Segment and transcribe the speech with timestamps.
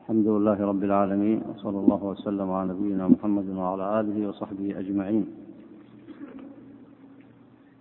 [0.00, 5.26] الحمد لله رب العالمين وصلى الله وسلم على نبينا محمد وعلى آله وصحبه أجمعين.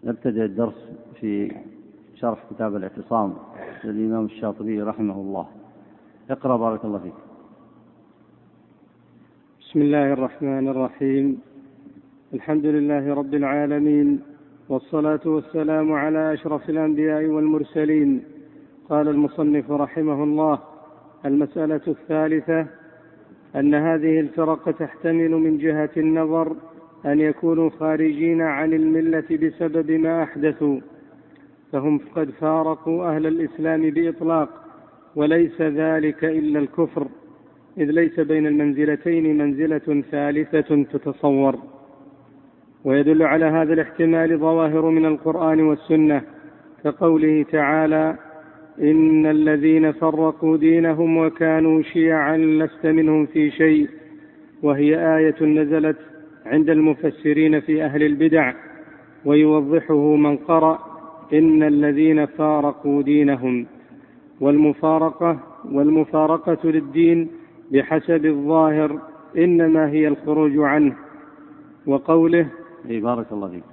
[0.04, 0.79] نبتدئ الدرس
[1.20, 1.52] في
[2.16, 3.34] شرح كتاب الاعتصام
[3.84, 5.46] للإمام الشاطبي رحمه الله.
[6.29, 7.19] اقرأ بارك الله فيك.
[9.62, 11.40] بسم الله الرحمن الرحيم.
[12.33, 14.20] الحمد لله رب العالمين
[14.70, 18.23] والصلاة والسلام على أشرف الأنبياء والمرسلين
[18.90, 20.59] قال المصنف رحمه الله
[21.26, 22.66] المسألة الثالثة
[23.55, 26.55] أن هذه الفرق تحتمل من جهة النظر
[27.05, 30.79] أن يكونوا خارجين عن الملة بسبب ما أحدثوا
[31.71, 34.49] فهم قد فارقوا أهل الإسلام بإطلاق
[35.16, 37.07] وليس ذلك إلا الكفر
[37.77, 41.59] إذ ليس بين المنزلتين منزلة ثالثة تتصور.
[42.85, 46.21] ويدل على هذا الاحتمال ظواهر من القرآن والسنة
[46.84, 48.15] كقوله تعالى
[48.81, 53.89] إن الذين فرقوا دينهم وكانوا شيعا لست منهم في شيء
[54.63, 55.98] وهي آية نزلت
[56.45, 58.54] عند المفسرين في أهل البدع
[59.26, 60.79] ويوضحه من قرأ
[61.34, 63.65] إن الذين فارقوا دينهم
[64.42, 65.39] والمفارقة
[65.72, 67.30] والمفارقة للدين
[67.72, 69.00] بحسب الظاهر
[69.38, 70.95] إنما هي الخروج عنه.
[71.88, 72.48] وقوله
[72.89, 73.64] إي بارك الله فيك.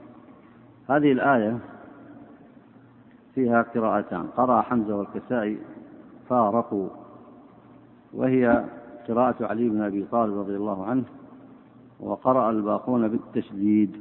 [0.91, 1.59] هذه الآية
[3.37, 4.27] فيها قراءتان.
[4.37, 5.59] قرأ حمزة والكسائي
[6.29, 6.89] فارقوا.
[8.17, 8.65] وهي
[9.09, 11.05] قراءة علي بن أبي طالب رضي الله عنه
[12.01, 13.93] وقرأ الباقون بالتشديد.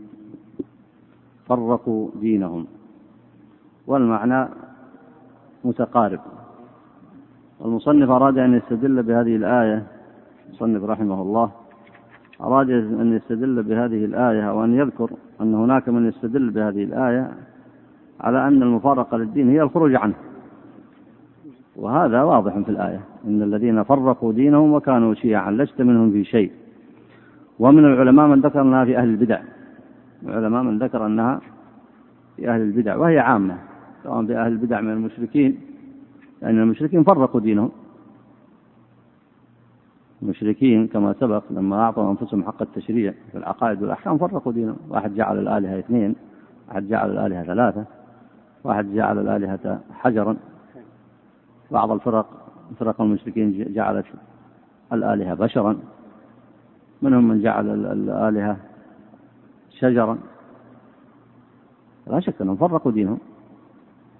[1.47, 2.65] فرقوا دينهم.
[3.87, 4.49] والمعنى
[5.63, 6.19] متقارب.
[7.59, 9.87] والمصنف أراد أن يستدل بهذه الآية
[10.49, 11.51] المصنف رحمه الله
[12.41, 15.09] أراد أن يستدل بهذه الآية أو أن يذكر
[15.41, 17.31] أن هناك من يستدل بهذه الآية
[18.21, 20.15] على أن المفارقة للدين هي الخروج عنه.
[21.75, 22.99] وهذا واضح في الآية.
[23.27, 26.51] إن الذين فرقوا دينهم وكانوا شيعا لست منهم في شيء.
[27.59, 29.39] ومن العلماء من ذكر أنها في أهل البدع.
[30.25, 31.41] العلماء من ذكر أنها
[32.35, 33.57] في أهل البدع وهي عامة
[34.03, 35.59] سواء في أهل البدع من المشركين
[36.41, 37.71] لأن المشركين فرقوا دينهم.
[40.21, 44.77] المشركين كما سبق لما أعطوا أنفسهم حق التشريع في العقائد والأحكام فرقوا دينهم.
[44.89, 46.15] واحد جعل الآلهة اثنين
[46.69, 47.85] واحد جعل الآلهة ثلاثة.
[48.65, 50.37] واحد جعل الآلهة حجرا.
[51.71, 52.25] بعض الفرق
[52.79, 54.05] فرق المشركين جعلت
[54.93, 55.77] الآلهة بشرا.
[57.01, 58.57] منهم من جعل الآلهة
[59.69, 60.17] شجرا.
[62.07, 63.17] لا شك أنهم فرقوا دينهم.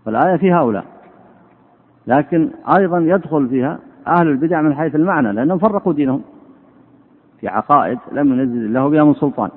[0.06, 0.85] فالآية في هؤلاء.
[2.07, 6.22] لكن أيضا يدخل فيها أهل البدع من حيث المعنى لأنهم فرقوا دينهم.
[7.39, 9.50] في عقائد لم ينزل الله بها من سلطان.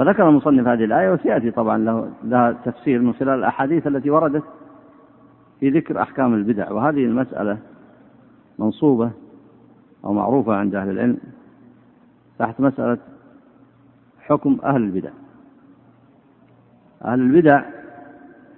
[0.00, 4.44] فذكر المصنف هذه الآية وسيأتي طبعا له لها تفسير من خلال الأحاديث التي وردت
[5.60, 6.72] في ذكر أحكام البدع.
[6.72, 7.58] وهذه المسألة
[8.58, 9.10] منصوبة
[10.04, 11.18] أو معروفة عند أهل العلم
[12.38, 12.98] تحت مسألة
[14.20, 15.10] حكم أهل البدع.
[17.04, 17.62] أهل البدع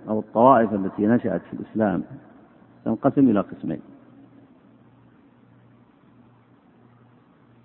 [0.09, 2.03] أو الطوائف التي نشأت في الإسلام
[2.85, 3.81] تنقسم إلى قسمين.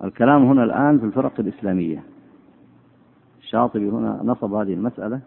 [0.03, 2.16] الكلام هنا الآن في الفرق الإسلامية.
[3.47, 5.19] الشاطبي هنا نصب هذه المسألة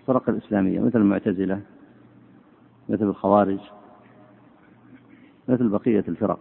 [0.00, 1.60] الفرق الإسلامية مثل المعتزلة
[2.88, 3.58] مثل الخوارج
[5.48, 6.38] مثل بقية الفرق.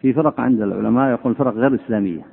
[0.00, 2.26] في فرق عند العلماء يقول فرق غير إسلامية.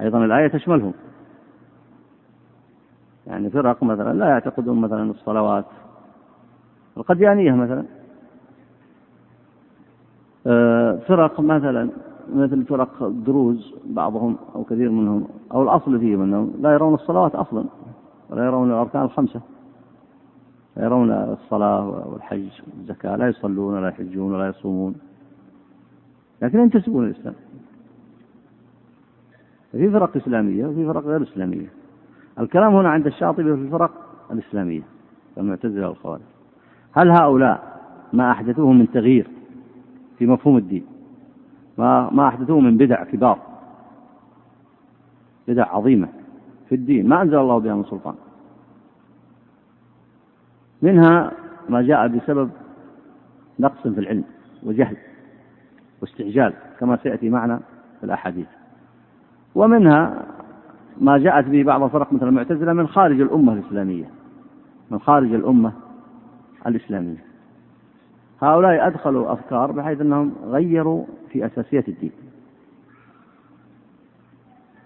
[0.00, 0.94] أيضا الآية تشملهم
[3.26, 5.66] يعني فرق مثلا لا يعتقدون مثلا الصلوات
[6.96, 7.84] القديانية مثلا.
[10.46, 11.90] آه، فرق مثلا
[12.34, 17.64] مثل فرق دروز بعضهم أو كثير منهم أو الأصل فيهم أنهم لا يرون الصلوات أصلا
[18.30, 19.40] ولا يرون الأركان الخمسة.
[20.76, 24.94] لا يرون الصلاة والحج والزكاة لا يصلون ولا يحجون ولا يصومون.
[26.42, 27.34] لكن ينتسبون الإسلام.
[29.72, 31.70] في فرق إسلامية وفي فرق غير إسلامية.
[32.38, 33.90] الكلام هنا عند الشاطبي في الفرق
[34.30, 34.82] الإسلامية
[35.38, 36.20] المعتزلة والخوارج.
[36.92, 37.80] هل هؤلاء
[38.12, 39.26] ما أحدثوه من تغيير
[40.18, 40.91] في مفهوم الدين؟
[41.78, 43.38] ما أحدثوه من بدع كبار.
[45.48, 46.08] بدع عظيمة
[46.68, 47.08] في الدين.
[47.08, 48.14] ما أنزل الله بها من سلطان.
[50.82, 51.32] منها
[51.68, 52.50] ما جاء بسبب
[53.60, 54.24] نقص في العلم
[54.62, 54.96] وجهل
[56.00, 57.60] واستعجال كما سيأتي معنا
[58.00, 58.46] في الأحاديث.
[59.54, 60.22] ومنها
[61.00, 64.10] ما جاءت به بعض الفرق مثل المعتزلة من خارج الأمة الإسلامية.
[64.90, 65.72] من خارج الأمة
[66.66, 67.24] الإسلامية.
[68.42, 72.12] هؤلاء أدخلوا أفكار بحيث أنهم غيروا في أساسية الدين.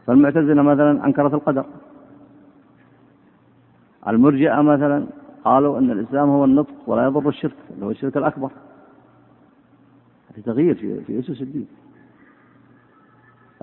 [0.07, 1.67] فالمعتزلة مثلا أنكرت القدر.
[4.09, 5.07] المرجئة مثلا
[5.45, 8.51] قالوا أن الإسلام هو النطق ولا يضر الشرك اللي هو الشرك الأكبر.
[10.35, 11.69] في تغيير في, في أسس الدين.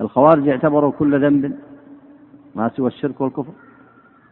[0.01, 1.59] الخوارج اعتبروا كل ذنب
[2.55, 3.53] ما سوى الشرك والكفر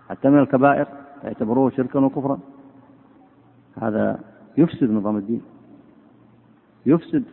[0.10, 0.88] حتى من الكبائر
[1.24, 2.40] يعتبروه شركا وكفرا.
[3.82, 4.20] هذا
[4.58, 5.42] يفسد نظام الدين.
[6.86, 7.24] يفسد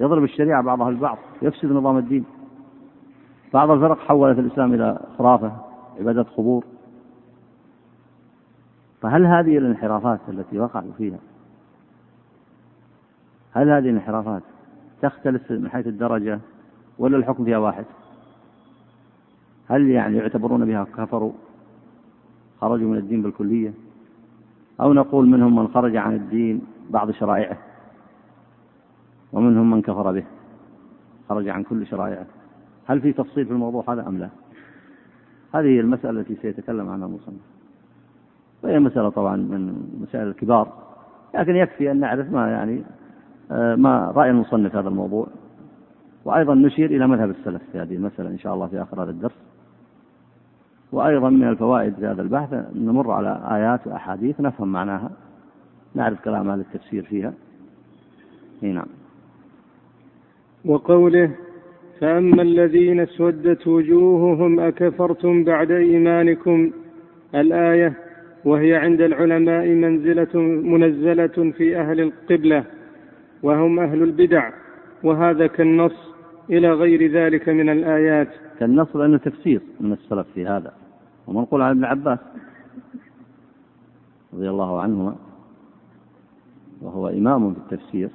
[0.00, 2.24] يضرب الشريعة بعضها البعض يفسد نظام الدين.
[3.54, 5.52] بعض الفرق حولت الإسلام إلى خرافة
[5.98, 6.64] عبادة قبور.
[9.00, 11.18] فهل هذه الانحرافات التي وقعوا فيها
[13.52, 14.42] هل هذه الانحرافات
[15.02, 16.40] تختلف من حيث الدرجة
[16.98, 17.84] ولا الحكم فيها واحد؟
[19.68, 21.32] هل يعني يعتبرون بها كفروا
[22.60, 23.72] خرجوا من الدين بالكلية؟
[24.80, 27.58] أو نقول منهم من خرج عن الدين بعض شرائعه؟
[29.32, 30.24] ومنهم من كفر به.
[31.28, 32.26] خرج عن كل شرائعه.
[32.86, 34.28] هل في تفصيل في الموضوع هذا أم لا؟
[35.54, 37.40] هذه هي المسألة التي سيتكلم عنها المصنف
[38.62, 40.72] وهي مسألة طبعا من مسائل الكبار.
[41.34, 42.82] لكن يكفي أن نعرف ما يعني
[43.50, 45.26] آه، ما رأي المصنف هذا الموضوع.
[46.24, 49.34] وأيضا نشير إلى مذهب السلف في هذه المسألة إن شاء الله في آخر هذا الدرس.
[50.92, 55.10] وأيضا من الفوائد في هذا البحث نمر على آيات وأحاديث نفهم معناها
[55.94, 57.32] نعرف كلام أهل التفسير فيها.
[58.62, 58.86] نعم.
[60.64, 61.30] وقوله
[62.00, 66.70] فأما الذين اسودت وجوههم أكفرتم بعد إيمانكم
[67.34, 67.94] الآية
[68.44, 70.38] وهي عند العلماء منزلة
[70.74, 72.64] منزلة في أهل القبلة
[73.42, 74.50] وهم أهل البدع
[75.04, 75.92] وهذا كالنص
[76.50, 78.28] إلى غير ذلك من الآيات
[78.58, 80.72] كالنص لأنه تفسير من السلف في هذا
[81.26, 82.18] ومنقول عن ابن عباس
[84.34, 85.16] رضي الله عنهما
[86.82, 88.10] وهو إمام في التفسير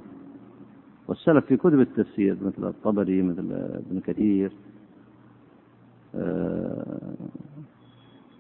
[1.07, 4.51] والسلف في كتب التفسير مثل الطبري مثل ابن كثير
[6.15, 7.13] آه،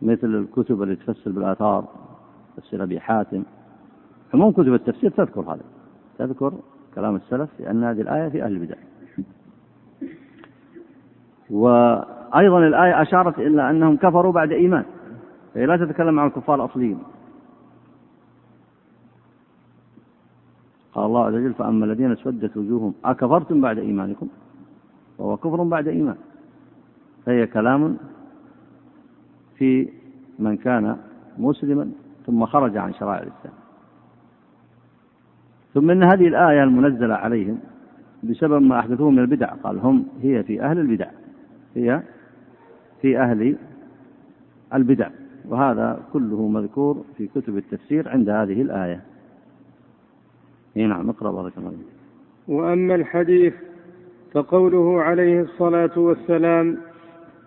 [0.01, 1.87] مثل الكتب اللي تفسر بالآثار
[2.57, 3.43] تفسير أبي حاتم.
[4.33, 5.63] عموم كتب التفسير تذكر هذا
[6.17, 6.53] تذكر
[6.95, 8.75] كلام السلف لأن هذه الآية في أهل البدع.
[11.49, 14.85] وأيضا الآية أشارت إلى أنهم كفروا بعد إيمان
[15.53, 16.99] فهي لا تتكلم عن الكفار الأصليين.
[20.93, 24.27] قال الله عز وجل فأما الذين اسودت وجوههم أكفرتم بعد إيمانكم؟
[25.17, 26.15] وهو كفر بعد إيمان.
[27.25, 27.97] فهي كلام
[29.57, 29.89] في
[30.39, 30.97] من كان
[31.37, 31.91] مسلما
[32.25, 33.53] ثم خرج عن شرائع الإسلام.
[35.73, 37.59] ثم إن هذه الآية المنزلة عليهم
[38.23, 41.07] بسبب ما أحدثوه من البدع قال هم هي في أهل البدع
[41.75, 42.01] هي
[43.01, 43.57] في أهل
[44.73, 45.09] البدع.
[45.49, 49.12] وهذا كله مذكور في كتب التفسير عند هذه الآية.
[50.77, 51.73] اي نعم اقرأ بارك الله
[52.47, 53.53] وأما الحديث
[54.33, 56.77] فقوله عليه الصلاة والسلام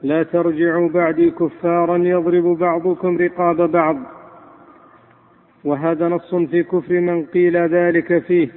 [0.03, 3.97] لا ترجعوا بعدي كفارا يضرب بعضكم رقاب بعض.
[5.65, 8.49] وهذا نص في كفر من قيل ذلك فيه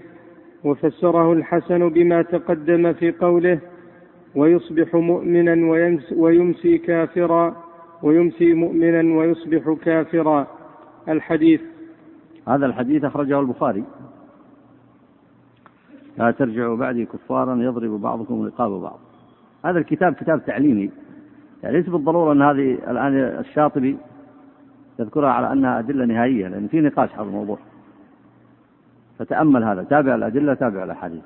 [0.64, 3.60] وفسره الحسن بما تقدم في قوله
[4.36, 5.56] ويصبح مؤمنا
[6.16, 7.64] ويمسي كافرا
[8.04, 10.48] ويمسي مؤمنا ويصبح كافرا.
[11.10, 11.62] الحديث.
[12.48, 13.84] هذا الحديث أخرجه البخاري.
[16.20, 19.00] لا ترجعوا بعدي كفارا يضرب بعضكم رقاب بعض.
[19.66, 20.92] هذا الكتاب كتاب تعليمي.
[21.64, 23.98] يعني ليس بالضرورة أن هذه الآن الشاطبي
[25.00, 27.58] يذكرها على أنها أدلة نهائية لأن في نقاش هذا الموضوع.
[29.20, 29.84] فتأمل هذا.
[29.84, 31.24] تابع الأدلة تابع الأحاديث.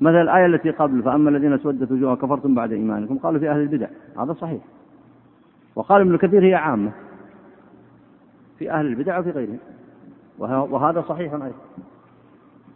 [0.00, 3.88] مثل الآية التي قبل فأما الذين اسودت وجوههم كفرتم بعد إيمانكم قالوا في أهل البدع.
[4.18, 4.62] هذا صحيح.
[5.76, 6.92] وقال ابن كثير هي عامة.
[8.58, 9.58] في أهل البدع وفي غيرهم.
[10.38, 11.52] وهذا صحيح أيضا.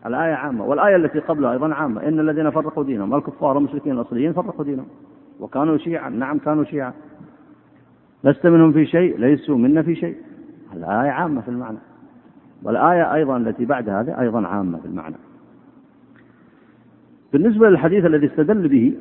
[0.06, 2.08] الآية عامة والآية التي قبلها أيضا عامة.
[2.08, 4.86] إن الذين فرقوا دينهم الكفار والمشركين الأصليين فرقوا دينهم.
[5.40, 6.92] وكانوا شيعا نعم كانوا شيعا.
[8.24, 10.16] لست منهم في شيء ليسوا منا في شيء.
[10.76, 11.78] الآية عامة في المعنى.
[12.62, 15.16] والآية أيضا التي بعد هذا أيضا عامة في المعنى.
[17.32, 18.94] بالنسبة للحديث الذي استدل به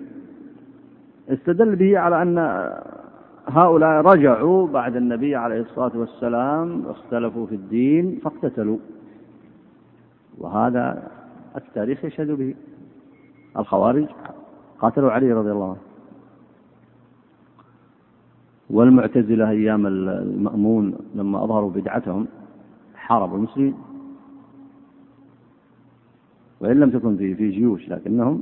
[1.30, 2.38] استدل به على أن
[3.48, 8.78] هؤلاء رجعوا بعد النبي عليه الصلاة والسلام اختلفوا في الدين فاقتتلوا.
[10.40, 11.08] وهذا
[11.56, 12.56] التاريخ يشهد به
[13.58, 14.08] الخوارج
[14.80, 15.82] قاتلوا علي رضي الله عنه.
[18.70, 22.28] والمعتزلة أيام المأمون لما أظهروا بدعتهم
[22.96, 23.76] حاربوا المسلمين.
[26.62, 28.42] وإن لم تكن في في جيوش لكنهم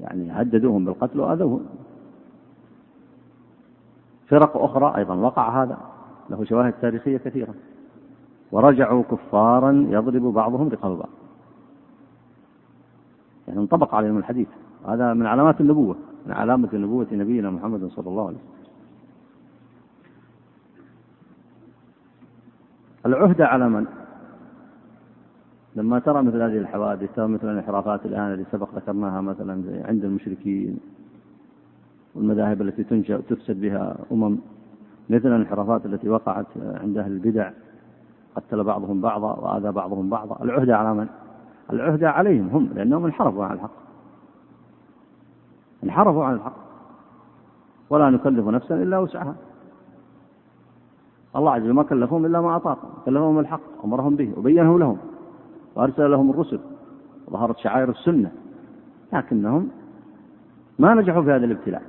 [0.00, 1.66] يعني هددوهم بالقتل وأذوهم.
[4.28, 5.78] فرق أخرى أيضا وقع هذا
[6.30, 7.54] له شواهد تاريخية كثيرة.
[8.52, 11.08] ورجعوا كفارا يضرب بعضهم رقاب بعض.
[13.48, 14.48] يعني انطبق عليهم الحديث.
[14.88, 18.50] هذا من علامات النبوة من علامة نبوة نبينا محمد صلى الله عليه وسلم.
[23.06, 23.86] العهدة على من؟
[25.76, 30.78] لما ترى مثل هذه الحوادث ترى مثل الانحرافات الآن اللي سبق ذكرناها مثلا عند المشركين
[32.14, 34.38] والمذاهب التي تنشأ تفسد بها أمم
[35.10, 37.50] مثل الانحرافات التي وقعت عند أهل البدع.
[38.36, 40.44] قتل بعضهم بعضا وآذى بعضهم بعضا.
[40.44, 41.08] العهدة على من؟
[41.72, 43.70] العهدة عليهم هم لأنهم انحرفوا عن الحق.
[45.84, 46.56] انحرفوا عن الحق.
[47.90, 49.34] ولا نكلف نفسا إلا وسعها.
[51.36, 54.98] الله عز وجل ما كلفهم إلا ما أطاقهم كلفهم الحق أمرهم به وبينه لهم.
[55.74, 56.60] وأرسل لهم الرسل.
[57.28, 58.32] وظهرت شعائر السنة.
[59.12, 59.68] لكنهم
[60.78, 61.82] ما نجحوا في هذا الابتلاء.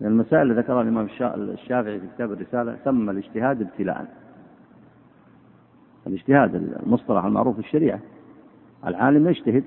[0.00, 4.06] من المسائل اللي ذكرها الإمام الشافعي في كتاب الرسالة سمى الاجتهاد ابتلاء.
[6.08, 8.00] الاجتهاد المصطلح المعروف في الشريعة.
[8.86, 9.64] العالم يجتهد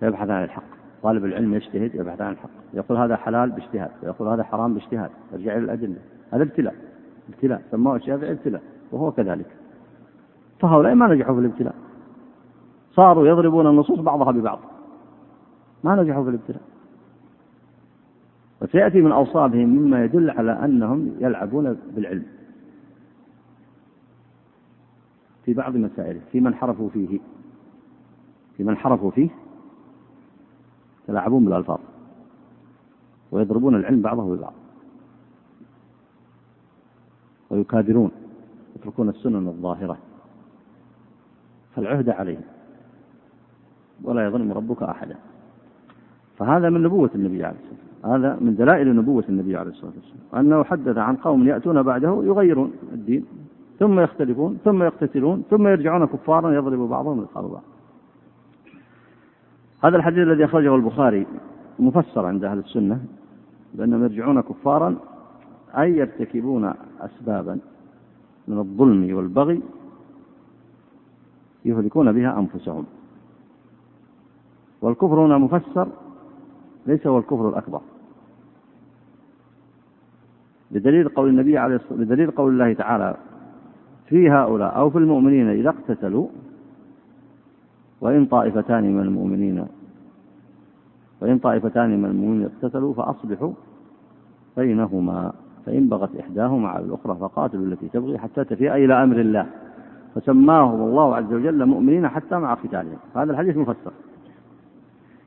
[0.00, 0.62] فيبحث عن الحق.
[1.02, 2.50] طالب العلم يجتهد يبحث عن الحق.
[2.74, 5.10] يقول هذا حلال باجتهاد ويقول هذا حرام باجتهاد.
[5.32, 5.96] يرجع إلى الأدلة.
[6.30, 6.74] هذا ابتلاء.
[7.28, 7.62] ابتلاء.
[7.70, 8.62] سماه الشافعي ابتلاء
[8.92, 9.46] وهو كذلك.
[10.60, 11.74] فهؤلاء ما نجحوا في الابتلاء.
[12.92, 14.58] صاروا يضربون النصوص بعضها ببعض.
[15.84, 16.62] ما نجحوا في الابتلاء.
[18.62, 22.24] وسيأتي من أوصافهم مما يدل على أنهم يلعبون بالعلم.
[25.48, 27.18] في بعض مسائله في من حرفوا فيه.
[28.56, 29.28] في من حرفوا فيه
[31.04, 31.78] يتلاعبون بالألفاظ
[33.32, 34.52] ويضربون العلم بعضه ببعض
[37.50, 38.10] ويكابرون
[38.76, 39.98] يتركون السنن الظاهرة.
[41.76, 42.42] فالعهد عليهم.
[44.04, 45.16] ولا يظلم ربك أحدا.
[46.38, 48.22] فهذا من نبوة النبي عليه الصلاة والسلام.
[48.22, 50.46] هذا من دلائل نبوة النبي عليه الصلاة والسلام.
[50.46, 53.26] أنه حدث عن قوم يأتون بعده يغيرون الدين.
[53.78, 57.62] ثم يختلفون ثم يقتتلون ثم يرجعون كفارا يضرب بعضهم رقاب بعض.
[59.84, 61.26] هذا الحديث الذي أخرجه البخاري
[61.78, 63.04] مفسر عند أهل السنة
[63.74, 64.96] بأنهم يرجعون كفارا
[65.78, 67.58] أي يرتكبون أسبابا
[68.48, 69.62] من الظلم والبغي
[71.64, 72.84] يهلكون بها أنفسهم.
[74.82, 75.88] والكفر هنا مفسر
[76.86, 77.80] ليس هو الكفر الأكبر.
[80.70, 83.16] بدليل قول النبي عليه الصلاة بدليل قول الله تعالى
[84.08, 86.28] في هؤلاء أو في المؤمنين إذا اقتتلوا
[88.00, 89.66] وإن طائفتان من المؤمنين
[91.20, 93.52] وإن طائفتان من المؤمنين اقتتلوا فأصلحوا
[94.56, 95.32] بينهما
[95.66, 99.46] فإن بغت إحداهما على الأخرى فقاتلوا التي تبغي حتى تفيء إلى أمر الله.
[100.14, 102.96] فسماهم الله عز وجل مؤمنين حتى مع قتالهم.
[103.16, 103.92] هذا الحديث مفسر.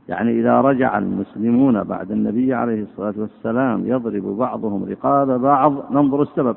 [0.10, 6.56] يعني إذا رجع المسلمون بعد النبي عليه الصلاة والسلام يضرب بعضهم رقاب بعض ننظر السبب.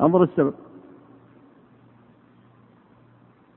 [0.00, 0.54] انظر السبب.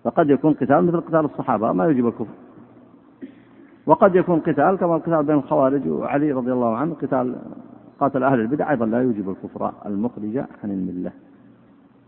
[0.04, 2.34] فقد يكون قتال مثل قتال الصحابة ما يجب الكفر.
[3.86, 7.36] وقد يكون قتال كما القتال بين الخوارج وعلي رضي الله عنه قتال
[8.00, 11.12] قاتل أهل البدع أيضا لا يوجب الكفر المخرج عن الملة.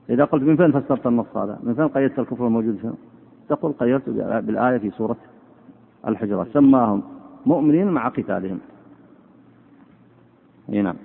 [0.09, 2.93] إذا قلت من فين فسرت النص هذا؟ من فين قيدت الكفر الموجود فيه
[3.49, 4.09] تقول قيدت
[4.45, 5.17] بالآية في سورة
[6.07, 7.03] الحجرات سماهم
[7.45, 8.59] مؤمنين مع قتالهم.
[10.67, 10.95] نعم.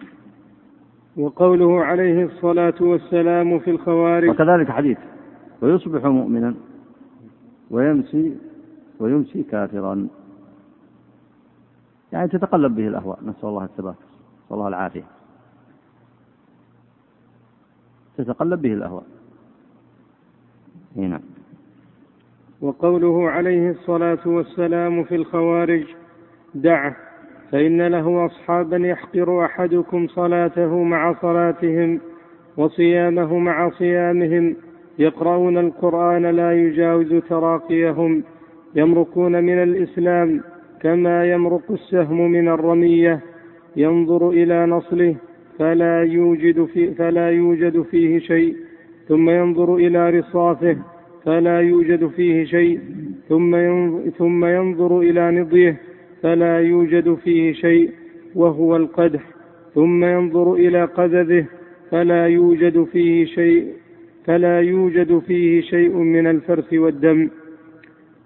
[1.18, 4.28] وقوله عليه الصلاة والسلام في الخوارج.
[4.28, 4.98] وكذلك حديث.
[5.62, 6.54] ويصبح مؤمنا
[7.70, 8.36] ويمسي
[9.00, 10.08] ويمسي كافرا.
[12.12, 13.18] يعني تتقلب به الأهواء.
[13.24, 13.94] نسأل الله الثبات.
[14.44, 15.04] نسأل الله العافية.
[18.16, 19.04] تتقلب به الأهواء.
[20.96, 21.20] نعم
[22.60, 25.84] وقوله عليه الصلاة والسلام في الخوارج
[26.54, 26.96] دعه
[27.52, 32.00] فإن له أصحابا يحقر أحدكم صلاته مع صلاتهم
[32.56, 34.56] وصيامه مع صيامهم
[34.98, 38.22] يقرؤون القرآن لا يجاوز تراقيهم
[38.74, 40.40] يمرقون من الإسلام
[40.82, 43.20] كما يمرق السهم من الرمية
[43.76, 45.16] ينظر إلى نصله
[45.58, 48.56] فلا يوجد, في فلا يوجد فيه شيء
[49.08, 50.76] ثم ينظر إلى رصافه
[51.24, 52.80] فلا يوجد فيه شيء
[53.28, 55.76] ثم ينظر, ثم ينظر إلى نضيه
[56.22, 57.90] فلا يوجد فيه شيء
[58.34, 59.22] وهو القدح
[59.74, 61.44] ثم ينظر إلى قذذه
[61.90, 63.72] فلا يوجد فيه شيء
[64.26, 67.28] فلا يوجد فيه شيء من الفرث والدم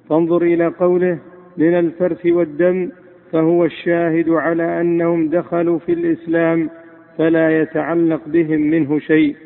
[0.08, 1.18] فانظر إلى قوله
[1.56, 2.90] من الفرث والدم
[3.32, 6.70] فهو الشاهد على أنهم دخلوا في الإسلام
[7.18, 9.36] فلا يتعلق بهم منه شيء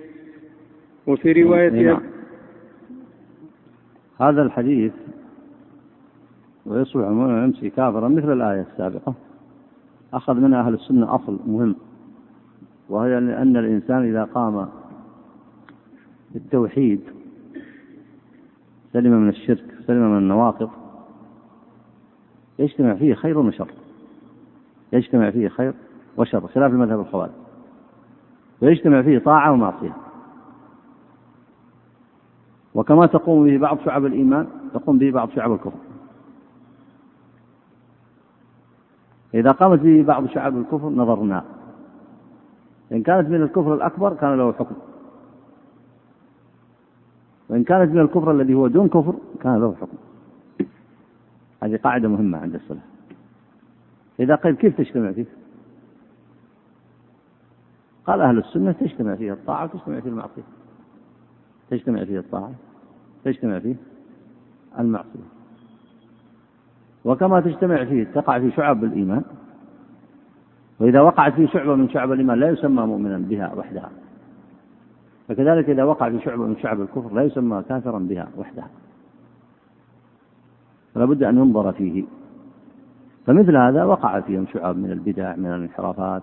[1.07, 2.03] وفي رواية نعم.
[4.21, 4.93] هذا الحديث
[6.67, 9.15] ويصبح المؤمن يمسي كافرا مثل الآية السابقة.
[10.15, 11.77] أخذ منها أهل السنة أصل مهم
[12.89, 14.69] وهي أن الإنسان إذا قام
[16.35, 17.01] بالتوحيد
[18.93, 20.71] سلم من الشرك سلم من النواقض
[22.59, 23.69] يجتمع فيه خير وشر.
[24.93, 25.75] يجتمع فيه خير
[26.17, 27.33] وشر خلاف المذهب الخوارج.
[28.63, 29.93] ويجتمع فيه طاعة ومعصية.
[32.75, 35.86] وكما تقوم به بعض شعب الإيمان تقوم به بعض شعب الكفر.
[39.37, 41.45] إذا قامت به بعض شعب الكفر نظرنا.
[42.93, 44.75] إن كانت من الكفر الأكبر كان له حكم.
[47.49, 49.97] وإن كانت من الكفر الذي هو دون كفر كان له حكم.
[51.63, 52.83] هذه قاعدة مهمة عند السلف.
[54.21, 55.27] إذا قيل كيف تجتمع فيه؟
[58.07, 60.43] قال أهل السنة تجتمع فيه الطاعة وتجتمع فيه المعصية.
[61.71, 62.53] تجتمع فيه الطاعة
[63.25, 63.75] تجتمع فيه
[64.79, 65.36] المعصية.
[67.07, 69.23] وكما تجتمع فيه تقع في شعب الإيمان.
[70.81, 73.91] وإذا وقعت في شعبة من شعب الإيمان لا يسمى مؤمنا بها وحدها.
[75.29, 78.69] فكذلك إذا وقع في شعبة من شعب الكفر لا يسمى كافرا بها وحدها.
[80.95, 82.05] فلا بد أن ينظر فيه.
[83.27, 86.23] فمثل هذا وقع فيهم شعب من البدع من الانحرافات.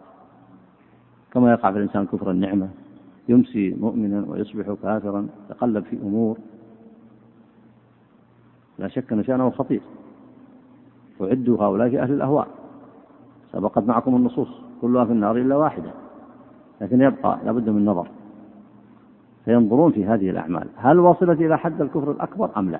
[1.32, 2.70] كما يقع في الإنسان كفر النعمة
[3.30, 6.38] يمسي مؤمنا ويصبح كافرا يتقلب في أمور.
[8.80, 9.82] لا شك أن شأنه خطير.
[11.20, 12.48] وعدوا هؤلاء في أهل الأهواء.
[13.52, 14.50] سبقت معكم النصوص
[14.82, 15.92] كلها في النار إلا واحدة.
[16.82, 18.08] لكن يبقى لابد من نظر.
[19.46, 20.68] فينظرون في هذه الأعمال.
[20.76, 22.80] هل وصلت إلى حد الكفر الأكبر أم لا؟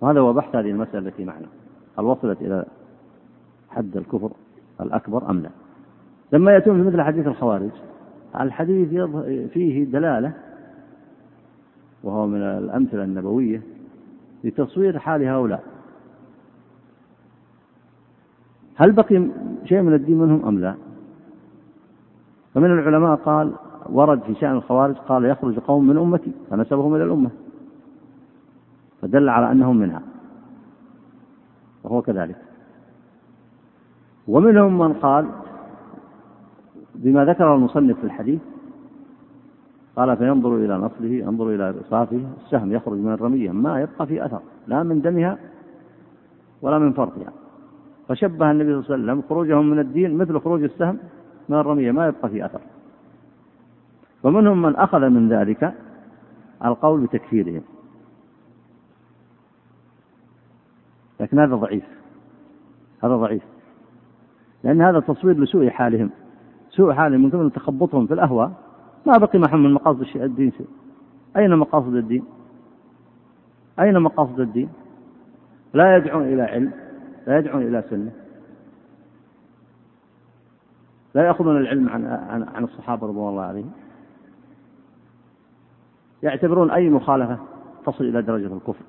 [0.00, 1.46] وهذا هو بحث هذه المسألة التي معنا.
[1.98, 2.64] هل وصلت إلى
[3.70, 4.30] حد الكفر
[4.80, 5.50] الأكبر أم لا؟
[6.32, 7.70] لما يأتون في مثل حديث الخوارج
[8.40, 8.88] الحديث
[9.52, 10.32] فيه دلالة
[12.02, 13.62] وهو من الأمثلة النبوية
[14.44, 15.62] لتصوير حال هؤلاء.
[18.76, 19.28] هل بقي
[19.64, 20.74] شيء من الدين منهم أم لا؟
[22.54, 23.52] فمن العلماء قال
[23.88, 27.30] ورد في شأن الخوارج قال يخرج قوم من أمتي فنسبهم إلى الأمة
[29.02, 30.02] فدل على أنهم منها
[31.84, 32.36] وهو كذلك.
[34.28, 35.26] ومنهم من قال
[36.94, 38.40] بما ذكر المصنف في الحديث
[39.96, 44.40] قال فينظر إلى نصله ينظر إلى رصافه السهم يخرج من الرمية ما يبقى في أثر
[44.66, 45.38] لا من دمها
[46.62, 47.43] ولا من فرقها.
[48.08, 50.98] فشبه النبي صلى الله عليه وسلم خروجهم من الدين مثل خروج السهم
[51.48, 52.60] من الرمية ما يبقى في أثر.
[54.22, 55.74] ومنهم من أخذ من ذلك
[56.64, 57.62] القول بتكفيرهم
[61.20, 61.84] لكن هذا ضعيف.
[63.04, 63.42] هذا ضعيف.
[64.64, 66.10] لأن هذا تصوير لسوء حالهم.
[66.70, 68.52] سوء حالهم من قبل تخبطهم في الأهواء.
[69.06, 70.68] ما بقي معهم من مقاصد الدين شيء.
[71.36, 72.24] أين مقاصد الدين؟
[73.80, 74.68] أين مقاصد الدين؟
[75.74, 76.83] لا يدعون إلى علم.
[77.26, 78.12] لا يدعون إلى سنة.
[81.14, 82.04] لا يأخذون العلم عن
[82.54, 83.72] عن الصحابة رضوان الله عليهم.
[86.22, 87.38] يعتبرون أي مخالفة
[87.86, 88.84] تصل إلى درجة الكفر.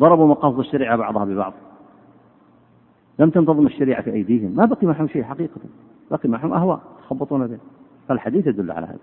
[0.00, 1.52] ضربوا مقاصد الشريعة بعضها ببعض.
[3.18, 4.56] لم تنتظم الشريعة في أيديهم.
[4.56, 5.60] ما بقي معهم شيء حقيقة.
[6.10, 7.58] بقي معهم أهواء يخبطون به
[8.08, 8.98] فالحديث يدل على هذا.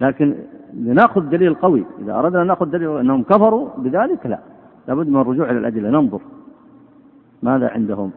[0.00, 0.34] لكن
[0.72, 1.84] لنأخذ دليل قوي.
[1.98, 4.38] إذا أردنا أن نأخذ دليل أنهم كفروا بذلك لا.
[4.88, 5.90] لابد من الرجوع إلى الأدلة.
[5.90, 6.20] ننظر
[7.42, 8.10] ماذا عندهم.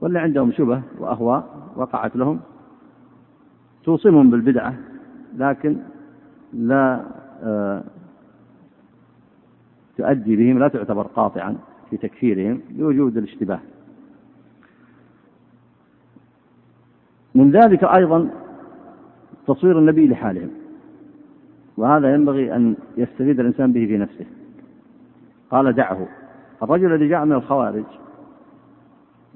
[0.00, 2.40] ولا عندهم شبه وأهواء وقعت لهم.
[3.84, 4.74] توصمهم بالبدعة
[5.36, 5.76] لكن
[6.52, 7.04] لا
[7.42, 7.84] آه،
[9.96, 11.56] تؤدي بهم لا تعتبر قاطعا
[11.90, 13.60] في تكفيرهم لوجود الاشتباه.
[17.34, 18.30] من ذلك أيضا
[19.46, 20.50] تصوير النبي لحالهم
[21.76, 24.26] وهذا ينبغي أن يستفيد الإنسان به في نفسه.
[25.54, 26.08] قال دعه.
[26.62, 27.84] الرجل الذي جاء من الخوارج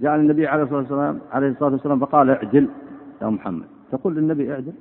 [0.01, 2.69] جاء للنبي عليه الصلاة والسلام عليه الصلاة والسلام فقال اعدل
[3.23, 3.65] يا محمد.
[3.93, 4.73] تقول للنبي اعدل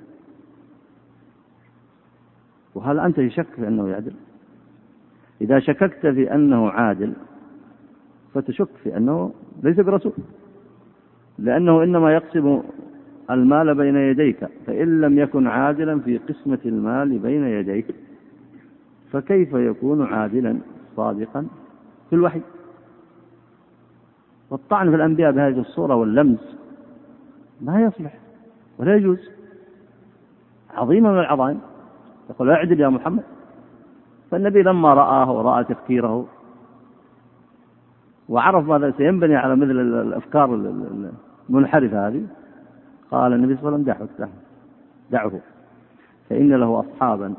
[2.76, 4.14] وهل أنت يشك في أنه يعدل
[5.42, 7.14] إذا شككت في أنه عادل
[8.34, 10.14] فتشك في أنه ليس برسول.
[11.40, 12.62] لأنه إنما يقسم
[13.32, 17.86] المال بين يديك فإن لم يكن عادلا في قسمة المال بين يديك
[19.12, 20.60] فكيف يكون عادلا
[20.98, 21.48] صادقا.
[22.10, 22.42] في الوحي
[24.50, 26.58] والطعن في الأنبياء بهذه الصورة واللمس
[27.62, 28.20] ما يصلح
[28.78, 29.20] ولا يجوز.
[30.74, 31.60] عظيمة من العظائم.
[32.30, 33.24] يقول اعدل يا محمد.
[34.32, 36.26] فالنبي لما رآه ورأى تفكيره
[38.30, 40.56] وعرف ماذا سينبني على مثل الأفكار
[41.50, 42.28] المنحرفة هذه
[43.12, 44.30] قال النبي صلى الله عليه وسلم دعه
[45.12, 45.42] دعه.
[46.30, 47.34] فإن له أصحابا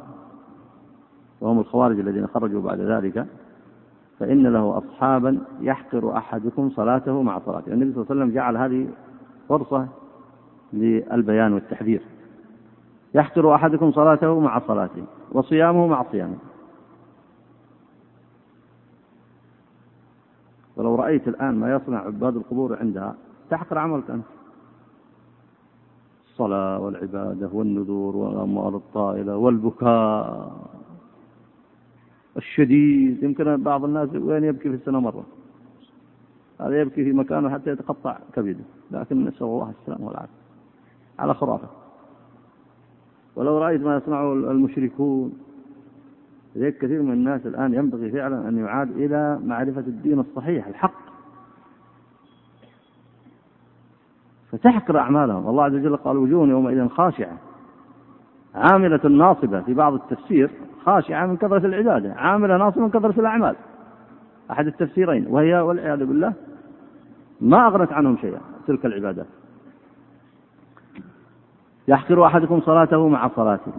[1.40, 3.26] وهم الخوارج الذين خرجوا بعد ذلك.
[4.18, 7.72] فإن له أصحابا يحقر أحدكم صلاته مع صلاته.
[7.72, 8.88] النبي صلى الله عليه وسلم جعل هذه
[9.48, 9.88] فرصة
[10.72, 12.02] للبيان والتحذير.
[13.14, 16.36] يحقر أحدكم صلاته مع صلاته وصيامه مع صيامه.
[20.76, 23.14] ولو رأيت الآن ما يصنع عباد القبور عندها
[23.50, 24.24] تحقر عملك أنت.
[26.30, 30.52] الصلاة والعبادة والنذور والأموال الطائلة والبكاء.
[32.38, 33.22] الشديد.
[33.22, 35.26] يمكن بعض الناس وين يبكي في السنة مرة.
[36.60, 38.64] هذا يبكي في مكانه حتى يتقطع كبده.
[38.90, 40.38] لكن نسأل الله السلامة والعافية.
[41.18, 41.68] على خرافة.
[43.36, 45.38] ولو رأيت ما يصنعه المشركون.
[46.56, 51.08] لذلك كثير من الناس الآن ينبغي فعلا أن يعاد إلى معرفة الدين الصحيح الحق.
[54.52, 55.48] فتحقر أعمالهم.
[55.48, 57.38] الله عز وجل قال وجوه يومئذ خاشعة.
[58.54, 60.50] عاملة ناصبة في بعض التفسير.
[60.88, 63.56] خاشعة من كثرة العبادة عاملة ناصبة من كثرة الأعمال.
[64.50, 66.32] أحد التفسيرين وهي والعياذ بالله
[67.40, 69.26] ما أغنت عنهم شيئا تلك العبادات
[71.88, 73.72] يحقر أحدكم صلاته مع صلاته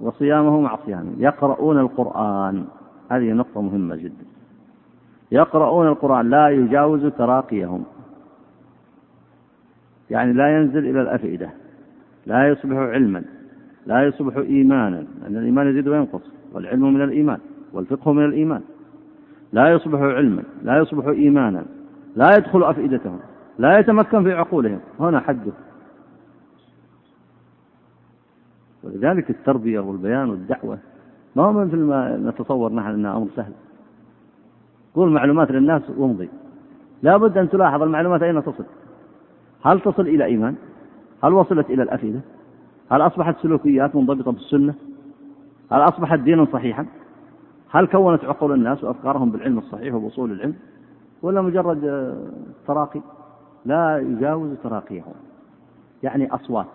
[0.00, 1.12] وصيامه مع صيامه.
[1.18, 2.64] يقرؤون القرآن.
[3.10, 4.24] هذه نقطة مهمة جدا.
[5.32, 7.84] يقرؤون القرآن لا يجاوز تراقيهم.
[10.10, 11.50] يعني لا ينزل إلى الأفئدة.
[12.26, 13.24] لا يصبح علما.
[13.86, 15.04] لا يصبح إيمانا.
[15.22, 16.35] لأن الإيمان يزيد وينقص.
[16.52, 17.38] والعلم من الإيمان
[17.72, 18.62] والفقه من الإيمان.
[19.52, 21.64] لا يصبح علما لا يصبح إيمانا
[22.16, 23.18] لا يدخل أفئدتهم
[23.58, 24.80] لا يتمكن في عقولهم.
[25.00, 25.52] هنا حده.
[28.84, 30.78] ولذلك التربية والبيان والدعوة
[31.36, 33.52] ما هو مثل ما نتصور نحن أنها أمر سهل.
[34.94, 36.28] قول معلومات للناس وامضي.
[37.02, 38.64] لا بد أن تلاحظ المعلومات أين تصل.
[39.64, 40.54] هل تصل إلى إيمان؟
[41.24, 42.20] هل وصلت إلى الأفئدة؟
[42.90, 44.74] هل أصبحت سلوكيات منضبطة بالسنة؟
[45.72, 46.86] هل أصبحت دينا صحيحا؟
[47.70, 50.54] هل كونت عقول الناس وأفكارهم بالعلم الصحيح وبأصول العلم؟
[51.22, 52.16] ولا مجرد آه،
[52.66, 53.00] تراقي؟
[53.64, 55.14] لا يجاوز تراقيهم
[56.02, 56.66] يعني أصوات.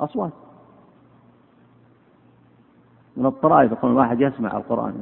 [0.00, 0.32] أصوات.
[3.16, 4.94] من الطرائف يقول واحد يسمع القرآن.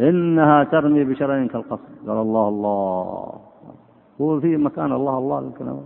[0.00, 1.88] إنها ترمي بشرين كالقصر.
[2.06, 3.32] قال الله الله.
[4.20, 5.80] هو في مكان الله الله الكلام.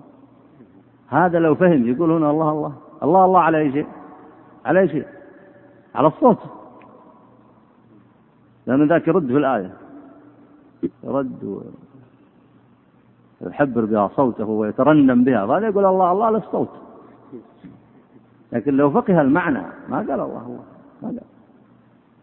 [1.09, 2.73] هذا لو فهم يقول هنا الله الله.
[3.03, 3.87] الله الله على أي شيء؟
[4.65, 5.07] على أي شيء؟
[5.95, 6.39] على الصوت.
[8.67, 9.77] لأن ذاك يرد في الآية.
[11.05, 11.63] يرد
[13.41, 15.45] يحبر بها صوته ويترنم بها.
[15.45, 16.71] هذا يقول الله الله للصوت
[18.53, 20.65] لكن لو فقه المعنى ما قال الله الله
[21.03, 21.21] ما قال.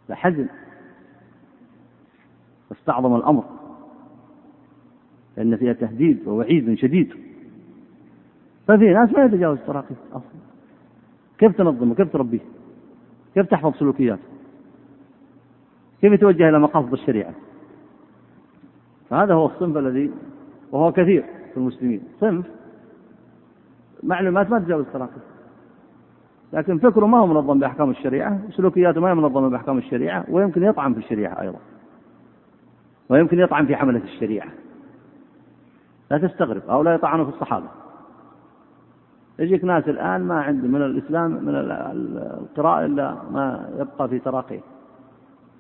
[0.09, 0.47] لحزن
[2.69, 3.43] واستعظم الأمر.
[5.37, 7.13] لأن فيها تهديد ووعيد شديد.
[8.67, 10.39] ففي ناس ما يتجاوز التراقي أصلا.
[11.37, 12.39] كيف تنظمه كيف تربيه؟
[13.33, 14.23] كيف تحفظ سلوكياته
[16.01, 17.33] كيف يتوجه إلى مقاصد الشريعة؟
[19.09, 20.11] فهذا هو الصنف الذي
[20.71, 22.03] وهو كثير في المسلمين.
[22.19, 22.45] صنف
[24.03, 25.21] معلومات ما تجاوز التراقي
[26.53, 30.93] لكن فكره ما هو منظم بأحكام الشريعة وسلوكياته ما هي منظمة بأحكام الشريعة ويمكن يطعن
[30.93, 31.59] في الشريعة أيضا.
[33.09, 34.49] ويمكن يطعن في حملة الشريعة.
[36.11, 37.67] لا تستغرب هؤلاء يطعنوا في الصحابة.
[39.39, 44.59] يجيك ناس الآن ما عنده من الإسلام من القراءة إلا ما يبقى في تراقيه.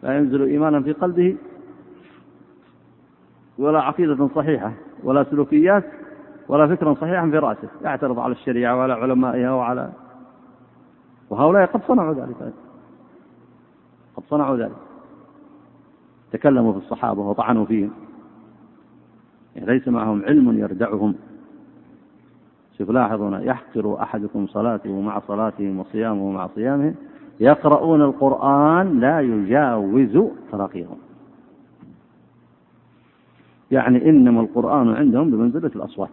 [0.03, 1.37] لا ينزل إيمانا في قلبه
[3.57, 5.83] ولا عقيدة صحيحة ولا سلوكيات
[6.47, 7.67] ولا فكرا صحيحا في رأسه.
[7.83, 9.89] يعترض على الشريعة وعلى علمائها وعلى
[11.29, 12.53] وهؤلاء قد صنعوا ذلك.
[14.17, 14.77] قد صنعوا ذلك.
[16.31, 17.91] تكلموا في الصحابة وطعنوا فيهم.
[19.55, 21.15] ليس معهم علم يردعهم.
[22.77, 26.95] شوف لاحظوا هنا يحقر أحدكم صلاته مع صلاتهم وصيامه مع صيامهم
[27.39, 30.17] يقرؤون القرآن لا يجاوز
[30.51, 30.97] تراقيهم
[33.71, 36.09] يعني إنما القرآن عندهم بمنزلة الأصوات.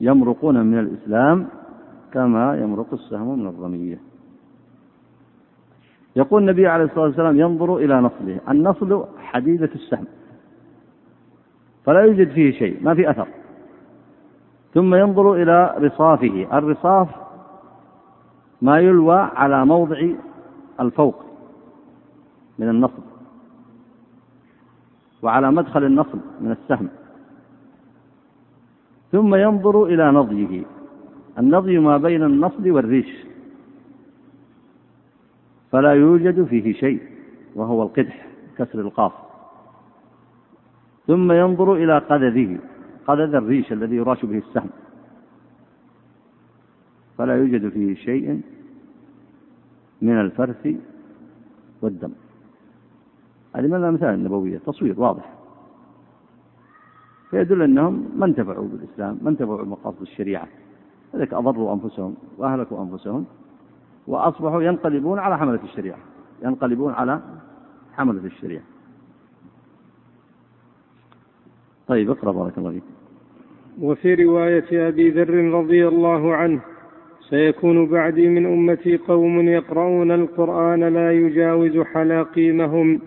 [0.00, 1.46] يمرقون من الإسلام
[2.12, 3.98] كما يمرق السهم من الرمية.
[6.16, 8.40] يقول النبي عليه الصلاة والسلام ينظر إلى نصله.
[8.48, 10.06] النصل حديدة السهم.
[11.84, 13.28] فلا يوجد فيه شيء ما في أثر.
[14.76, 16.58] ثم ينظر إلى رصافه.
[16.58, 17.08] الرصاف
[18.62, 20.08] ما يلوى على موضع
[20.80, 21.24] الفوق
[22.58, 23.02] من النصب
[25.22, 26.88] وعلى مدخل النصب من السهم.
[29.12, 30.64] ثم ينظر إلى نضيه
[31.38, 33.26] النضي ما بين النصب والريش.
[35.72, 37.02] فلا يوجد فيه شيء
[37.54, 38.26] وهو القدح
[38.58, 39.12] كسر القاف.
[41.06, 42.00] ثم ينظر إلى
[43.06, 44.70] قذذه قذذ الريش الذي يراش به السهم.
[47.18, 48.40] فلا يوجد فيه شيء
[50.02, 50.68] من الفرث
[51.82, 52.12] والدم.
[53.56, 55.32] هذه من الأمثال النبوية تصوير واضح.
[57.30, 60.48] فيدل أنهم ما انتفعوا بالإسلام ما انتفعوا بمقاصد الشريعة.
[61.14, 63.24] لذلك أضروا أنفسهم وأهلكوا أنفسهم
[64.06, 65.98] وأصبحوا ينقلبون على حملة الشريعة
[66.42, 67.20] ينقلبون على
[67.92, 68.64] حملة الشريعة.
[71.88, 72.95] طيب اقرأ بارك الله فيك.
[73.80, 76.60] وفي رواية أبي ذر رضي الله عنه
[77.28, 83.00] سيكون بعدي من أمتي قوم يقرؤون القرآن لا يجاوز حلاقيمهم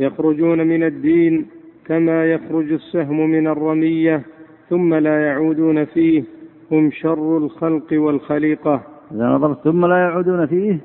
[0.00, 1.46] يخرجون من الدين
[1.84, 4.22] كما يخرج السهم من الرمية
[4.70, 6.24] ثم لا يعودون فيه
[6.72, 8.82] هم شر الخلق والخليقة.
[9.12, 10.78] إذا نظرت ثم لا يعودون فيه؟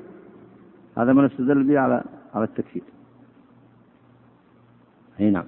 [0.97, 2.83] هذا ما نستدل به على على التكفير.
[5.19, 5.45] أي نعم.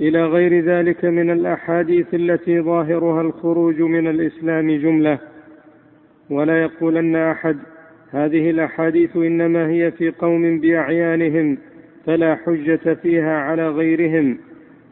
[0.00, 5.18] إلى غير ذلك من الأحاديث التي ظاهرها الخروج من الإسلام جملة.
[6.30, 7.56] ولا يقولن أحد
[8.10, 11.58] هذه الأحاديث إنما هي في قوم بأعيانهم
[12.06, 14.38] فلا حجة فيها على غيرهم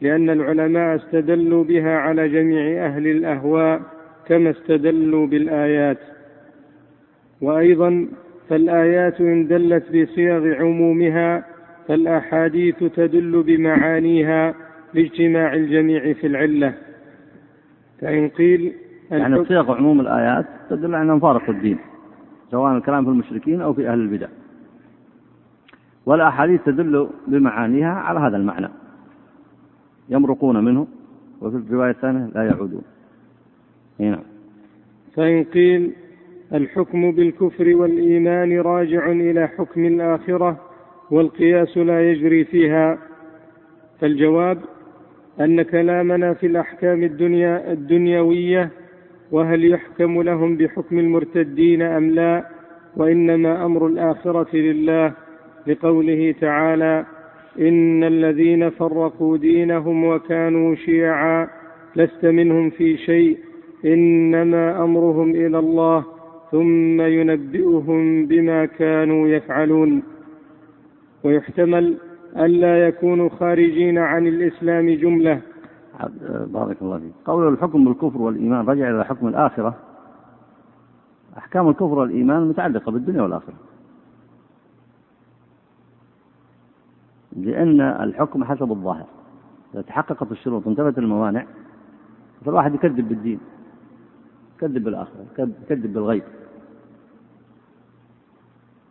[0.01, 3.81] لأن العلماء استدلوا بها على جميع أهل الأهواء
[4.29, 5.99] كما استدلوا بالآيات.
[7.41, 8.09] وأيضا
[8.49, 11.45] فالآيات إن دلت بصيغ عمومها
[11.89, 14.55] فالأحاديث تدل بمعانيها
[14.95, 16.75] لاجتماع الجميع في العلة.
[18.01, 18.73] فإن قيل
[19.11, 21.79] يعني صيغ عموم الآيات تدل على أنهم فارقوا الدين
[22.51, 24.29] سواء الكلام في المشركين أو في أهل البدع.
[26.07, 28.69] والأحاديث تدل بمعانيها على هذا المعنى.
[30.09, 30.87] يمرقون منه
[31.41, 32.83] وفي الرواية الثانية لا يعودون.
[33.99, 34.23] نعم.
[35.17, 35.93] فإن قيل
[36.55, 40.61] الحكم بالكفر والإيمان راجع إلى حكم الآخرة
[41.11, 42.99] والقياس لا يجري فيها
[44.01, 44.59] فالجواب
[45.41, 48.71] أن كلامنا في الأحكام الدنيا الدنيوية
[49.31, 52.47] وهل يحكم لهم بحكم المرتدين أم لا؟
[52.97, 55.13] وإنما أمر الآخرة لله
[55.67, 57.05] لقوله تعالى
[57.61, 61.49] إن الذين فرقوا دينهم وكانوا شيعا
[61.97, 63.39] لست منهم في شيء
[63.85, 66.05] إنما أمرهم إلى الله
[66.51, 70.03] ثم ينبئهم بما كانوا يفعلون.
[71.25, 71.95] ويحتمل
[72.37, 75.41] ألا يكونوا خارجين عن الإسلام جملة.
[76.47, 77.13] بارك الله فيك.
[77.25, 79.75] قول الحكم بالكفر والإيمان رجع إلى حكم الآخرة.
[81.39, 83.55] أحكام الكفر والإيمان متعلقة بالدنيا والآخرة.
[87.37, 89.07] لأن الحكم حسب الظاهر.
[89.75, 91.47] إذا تحققت الشروط وانتفت الموانع
[92.45, 93.41] فالواحد يكذب بالدين.
[94.57, 95.27] يكذب بالآخرة.
[95.39, 96.23] يكذب بالغيب.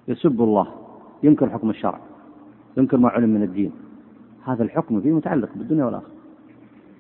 [0.07, 0.67] يسب الله.
[1.23, 1.99] ينكر حكم الشرع.
[2.77, 3.71] ينكر ما علم من الدين.
[4.45, 6.11] هذا الحكم فيه متعلق بالدنيا والآخرة.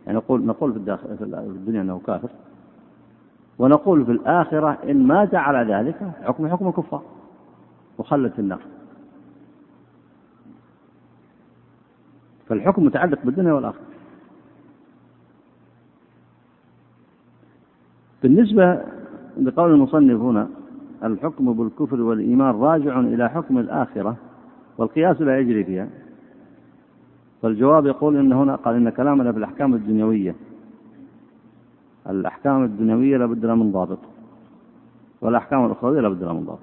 [0.05, 2.29] يعني نقول نقول في, الداخل في الدنيا أنه كافر.
[3.59, 7.03] ونقول في الآخرة إن مات على ذلك حكم حكم الكفار.
[7.97, 8.61] وخلت النار.
[12.47, 13.81] فالحكم متعلق بالدنيا والآخرة.
[18.23, 18.81] بالنسبة
[19.41, 20.47] لقول المصنف هنا
[21.03, 24.15] الحكم بالكفر والإيمان راجع إلى حكم الآخرة
[24.77, 25.89] والقياس لا يجري فيها.
[27.41, 30.35] فالجواب يقول إن هنا قال إن كلامنا في الأحكام الدنيوية.
[32.09, 33.99] الأحكام الدنيوية لابد لها من ضابط
[35.21, 36.59] والأحكام الأخروية لابد لها من ضابط.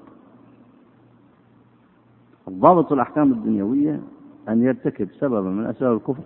[2.49, 4.01] الضابط الأحكام الدنيوية
[4.49, 6.23] أن يرتكب سببا من أسباب الكفر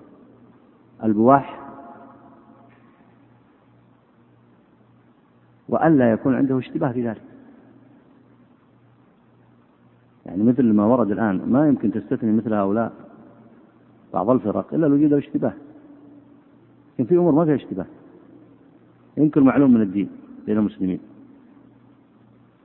[1.04, 1.60] البواح
[5.68, 7.31] وألا يكون عنده اشتباه في ذلك.
[10.26, 12.92] يعني مثل ما ورد الآن ما يمكن تستثني مثل هؤلاء
[14.12, 15.52] بعض الفرق إلا لو وجد اشتباه.
[16.94, 17.86] لكن في أمور ما فيها اشتباه.
[19.16, 20.08] ينكر معلوم من الدين
[20.46, 21.00] بين المسلمين.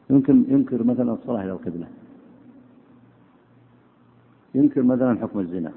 [0.09, 1.87] يمكن ينكر مثلا الصلاة إلى القبلة.
[4.55, 5.71] ينكر مثلا حكم الزنا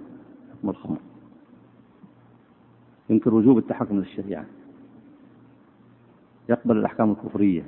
[0.53, 0.99] حكم الخمر.
[3.11, 4.47] ينكر وجوب التحكم للشريعة
[6.49, 7.62] يقبل الأحكام الكفرية.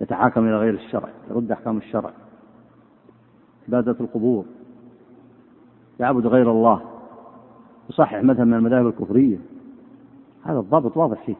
[0.00, 2.10] يتحاكم إلى غير الشرع يرد أحكام الشرع.
[3.68, 4.44] عبادة القبور
[6.00, 6.82] يعبد غير الله
[7.90, 9.38] يصحح مذهب من المذاهب الكفرية.
[10.44, 11.36] هذا الضابط واضح فيه.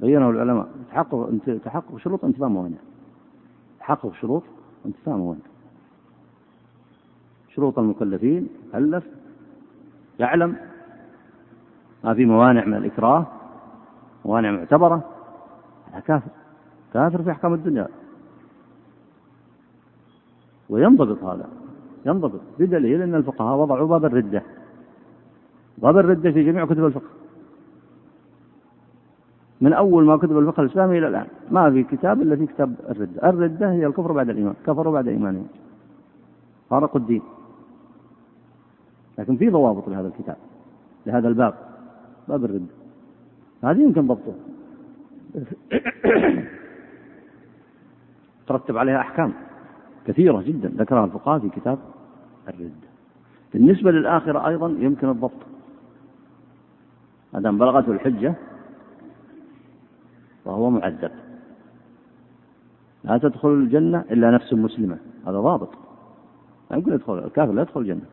[0.00, 1.30] بينه العلماء تحقق
[1.64, 2.76] تحقق شروط انتفاء موانع
[3.80, 4.42] تحقق شروط
[4.86, 5.40] انتفاء موانع
[7.54, 9.04] شروط المكلفين ألف
[10.18, 10.56] يعلم.
[12.04, 13.26] ما في موانع من الإكراه
[14.24, 15.02] موانع معتبرة.
[15.92, 16.30] هذا كافر.
[16.92, 17.88] كافر في أحكام الدنيا.
[20.68, 21.48] وينضبط هذا
[22.06, 24.42] ينضبط بدليل أن الفقهاء وضعوا باب الردة.
[25.78, 27.10] باب الردة في جميع كتب الفقه.
[29.60, 31.26] من أول ما كتب الفقه الإسلامي إلى الآن.
[31.50, 33.28] ما في كتاب إلا في كتاب الردة.
[33.28, 34.54] الردة هي الكفر بعد الإيمان.
[34.66, 35.46] كفروا بعد إيمانهم
[36.70, 37.22] فارقوا الدين.
[39.18, 40.36] لكن في ضوابط لهذا الكتاب
[41.06, 41.54] لهذا الباب
[42.28, 42.74] باب الردة.
[43.64, 44.34] هذه يمكن ضبطه.
[48.48, 49.32] ترتب عليها أحكام
[50.06, 51.78] كثيرة جدا ذكرها الفقهاء في كتاب
[52.48, 52.88] الردة
[53.52, 55.40] بالنسبة للآخرة أيضا يمكن الضبط.
[57.32, 58.34] ما بلغته الحجة
[60.44, 61.10] فهو معذب.
[63.04, 64.98] لا تدخل الجنة إلا نفس مسلمة.
[65.26, 65.68] هذا ضابط.
[66.70, 68.06] لا يمكن يدخل الكافر لا يدخل الجنة.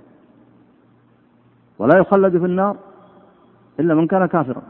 [1.80, 2.78] ولا يخلد في النار
[3.80, 4.64] إلا من كان كافرا.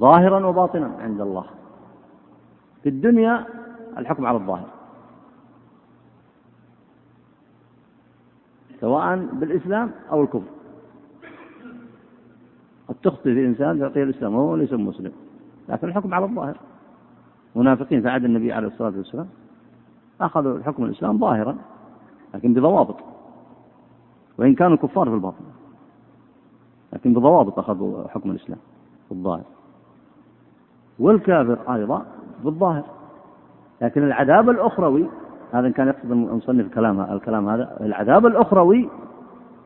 [0.00, 1.44] ظاهرا وباطنا عند الله.
[2.82, 3.46] في الدنيا
[3.98, 4.68] الحكم على الظاهر.
[8.80, 10.50] سواء بالإسلام أو الكفر.
[12.88, 15.12] قد تخطي في إنسان تعطيه الإسلام وهو ليس مسلم.
[15.68, 16.56] لكن الحكم على الظاهر.
[17.54, 19.28] منافقين في عهد النبي عليه الصلاة والسلام
[20.20, 21.56] أخذوا الحكم الإسلام ظاهرا
[22.34, 22.96] لكن بضوابط.
[24.38, 25.44] وإن كانوا كفار في الباطن
[26.92, 28.58] لكن بضوابط أخذوا حكم الإسلام
[29.08, 29.44] في الظاهر.
[30.98, 32.06] والكافر أيضا
[32.44, 32.93] بالظاهر.
[33.82, 35.06] لكن العذاب الأخروي
[35.52, 38.88] هذا كان يقصد المصنف الكلام الكلام هذا العذاب الأخروي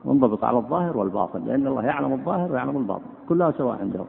[0.05, 4.05] منضبط على الظاهر والباطن لأن الله يعلم الظاهر ويعلم الباطن كلها سواء عنده.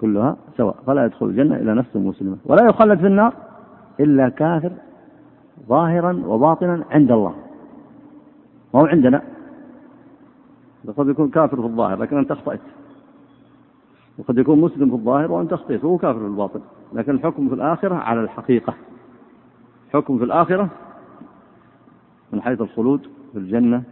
[0.00, 2.36] كلها سواء فلا يدخل الجنة إلا نفس مسلمة.
[2.44, 3.34] ولا يخلد في النار
[4.00, 4.72] إلا كافر
[5.68, 7.34] ظاهرا وباطنا عند الله.
[8.74, 9.22] ما هو عندنا؟
[10.96, 12.60] قد يكون كافر في الظاهر لكن أنت أخطأت.
[14.18, 16.60] وقد يكون مسلم في الظاهر وأنت أخطأت وهو كافر في الباطن
[16.92, 18.74] لكن الحكم في الآخرة على الحقيقة.
[19.92, 20.68] حكم في الآخرة
[22.32, 23.00] من حيث الخلود
[23.32, 23.82] في الجنة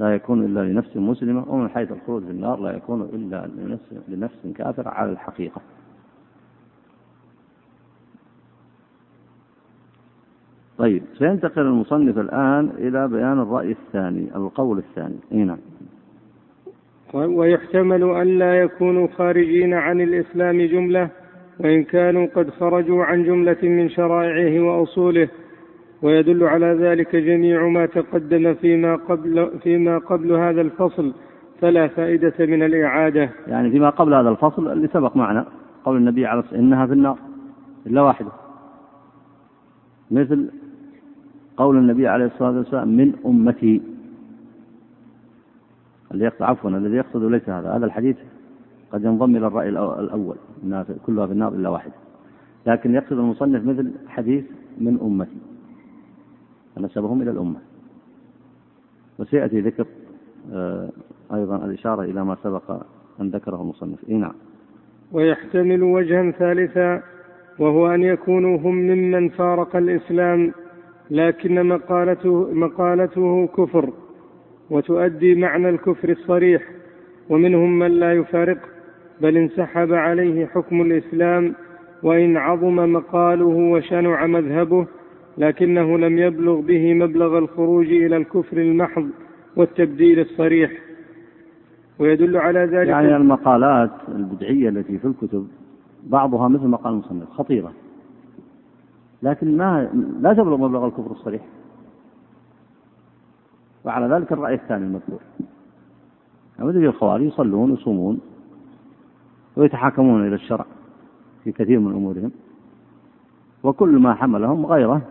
[0.00, 4.46] لا يكون إلا لنفس مسلمة ومن حيث الخلود في النار لا يكون إلا لنفس, لنفس
[4.56, 5.60] كافرة على الحقيقة.
[10.78, 15.16] طيب سينتقل المصنف الآن إلى بيان الرأي الثاني القول الثاني.
[15.32, 15.58] أي نعم.
[17.14, 21.08] ويحتمل أن لا يكونوا خارجين عن الإسلام جملة
[21.60, 25.28] وإن كانوا قد خرجوا عن جملة من شرائعه وأصوله
[26.02, 31.12] ويدل على ذلك جميع ما تقدم فيما قبل فيما قبل هذا الفصل
[31.60, 33.30] فلا فائدة من الإعادة.
[33.46, 35.46] يعني فيما قبل هذا الفصل اللي سبق معنا
[35.84, 37.18] قول النبي الصلاة إنها في النار
[37.86, 38.30] إلا واحدة.
[40.10, 40.50] مثل
[41.56, 43.82] قول النبي عليه الصلاة والسلام من أمتي
[46.14, 48.16] اللي يقصد عفوا الذي يقصد ليس هذا هذا الحديث
[48.92, 51.94] قد ينضم إلى الرأي الأول أنها كلها في النار إلا واحدة
[52.66, 54.44] لكن يقصد المصنف مثل حديث
[54.78, 55.38] من أمتي.
[56.76, 57.58] فنسبهم إلى الأمة.
[59.18, 59.86] وسيأتي ذكر
[60.52, 60.88] آه،
[61.34, 62.82] أيضا الإشارة إلى ما سبق
[63.20, 63.98] أن ذكره المصنف.
[64.08, 64.34] إيه نعم.
[65.12, 67.02] ويحتمل وجها ثالثا
[67.58, 70.52] وهو أن يكونوا هم ممن فارق الإسلام
[71.10, 73.92] لكن مقالته, مقالته كفر.
[74.70, 76.62] وتؤدي معنى الكفر الصريح
[77.30, 78.68] ومنهم من لا يفارقه
[79.20, 81.54] بل انسحب عليه حكم الإسلام
[82.02, 84.86] وإن عظم مقاله وشنع مذهبه
[85.38, 89.08] لكنه لم يبلغ به مبلغ الخروج إلى الكفر المحض
[89.56, 90.72] والتبديل الصريح.
[91.98, 95.48] ويدل على ذلك يعني المقالات البدعية التي في الكتب
[96.06, 97.72] بعضها مثل مقال المصنف خطيرة.
[99.22, 101.42] لكن ما لا تبلغ مبلغ الكفر الصريح.
[103.84, 105.20] وعلى ذلك الرأي الثاني المذكور.
[106.58, 108.20] مثل الخوارج يصلون ويصومون
[109.56, 110.66] ويتحاكمون إلى الشرع
[111.44, 112.30] في كثير من أمورهم
[113.62, 115.02] وكل ما حملهم غيره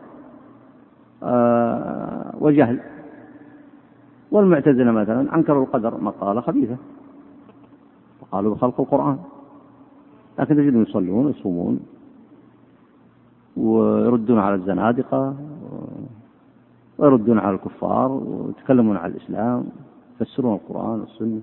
[1.24, 2.80] آه، وجهل.
[4.32, 6.78] والمعتزلة مثلا أنكروا القدر مقالة خبيثة
[8.22, 9.18] وقالوا بخلق القرآن.
[10.40, 11.80] لكن تجدهم يصلون ويصومون
[13.58, 15.36] ويردون على الزنادقة
[17.04, 19.66] ويردون على الكفار ويتكلمون على الإسلام
[20.22, 21.42] يفسرون القرآن والسنة.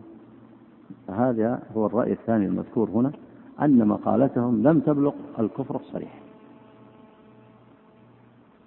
[1.08, 3.12] فهذا هو الرأي الثاني المذكور هنا
[3.62, 6.20] أن مقالتهم لم تبلغ الكفر الصريح.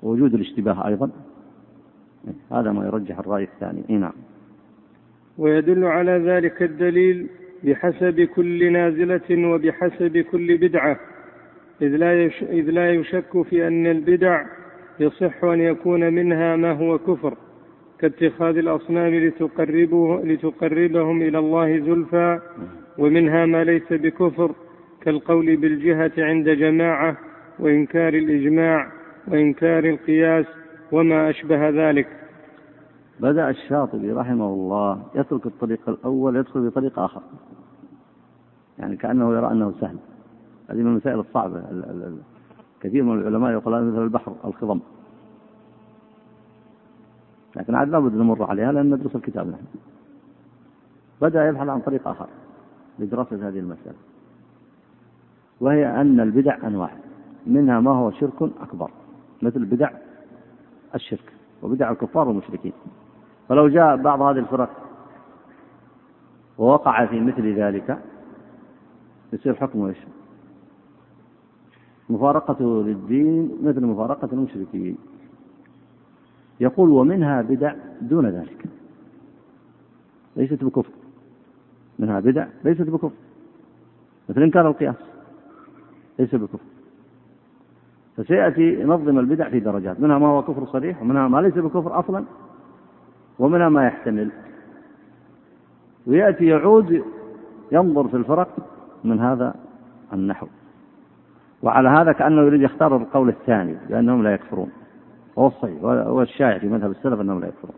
[0.04, 1.10] ووجود الاشتباه أيضا
[2.52, 3.84] هذا ما يرجح الرأي الثاني.
[3.90, 4.14] إيه نعم.
[5.38, 7.28] ويدل على ذلك الدليل
[7.64, 11.00] بحسب كل نازلة وبحسب كل بدعة.
[11.82, 12.44] إذ لا, يش...
[12.44, 14.46] إذ لا يشك في أن البدع
[15.04, 17.38] يصح أن يكون منها ما هو كفر
[18.00, 22.40] كاتخاذ الأصنام لتقربه لتقربهم إلى الله زلفى
[22.98, 24.52] ومنها ما ليس بكفر
[25.02, 27.18] كالقول بالجهة عند جماعة
[27.60, 28.92] وإنكار الإجماع
[29.28, 30.46] وإنكار القياس
[30.92, 32.08] وما أشبه ذلك.
[33.20, 37.22] بدأ الشاطبي رحمه الله يترك الطريق الأول يدخل بطريق آخر.
[38.80, 39.98] يعني كأنه يرى أنه سهل.
[40.70, 41.64] هذه من المسائل الصعبة
[42.82, 44.80] كثير من العلماء يقول مثل البحر الخضم.
[47.56, 49.66] لكن عاد لابد نمر عليها لأن ندرس الكتاب نحن.
[51.22, 52.28] بدأ يبحث عن طريق آخر
[53.00, 53.96] لدراسة هذه المسألة.
[55.62, 56.92] وهي أن البدع أنواع.
[57.48, 58.92] منها ما هو شرك أكبر
[59.42, 59.90] مثل بدع
[60.96, 62.74] الشرك وبدع الكفار والمشركين.
[63.50, 64.70] فلو جاء بعض هذه الفرق
[66.58, 68.00] ووقع في مثل ذلك
[69.34, 69.98] يصير حكمه إيش؟
[72.10, 74.98] مفارقته للدين مثل مفارقة المشركين.
[76.60, 78.66] يقول ومنها بدع دون ذلك.
[80.36, 80.92] ليست بكفر.
[82.00, 83.12] منها بدع ليست بكفر.
[84.30, 84.96] مثل إنكار القياس.
[86.20, 86.60] ليس بكفر.
[88.18, 90.00] فسيأتي ينظم البدع في درجات.
[90.00, 92.26] منها ما هو كفر صريح ومنها ما ليس بكفر أصلا.
[93.40, 94.32] ومنها ما يحتمل.
[96.08, 97.04] ويأتي يعود
[97.72, 98.50] ينظر في الفرق
[99.04, 99.56] من هذا
[100.14, 100.48] النحو.
[101.64, 104.72] وعلى هذا كأنه يريد يختار القول الثاني لأنهم لا يكفرون.
[105.36, 105.84] وهو الصحيح.
[105.84, 107.76] هو الشائع في مذهب السلف أنهم لا يكفرون.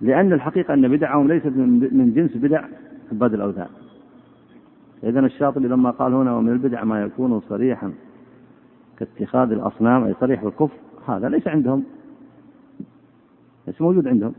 [0.00, 1.46] لأن الحقيقة أن بدعهم ليست
[1.92, 2.64] من جنس بدع
[3.12, 3.68] عباد الأوثان.
[5.04, 7.92] إذا الشاطبي لما قال هنا ومن البدع ما يكون صريحا
[8.98, 10.76] كاتخاذ الأصنام أي صريح بالكفر
[11.06, 11.84] هذا ليس عندهم.
[13.66, 14.34] ليس موجود عندهم.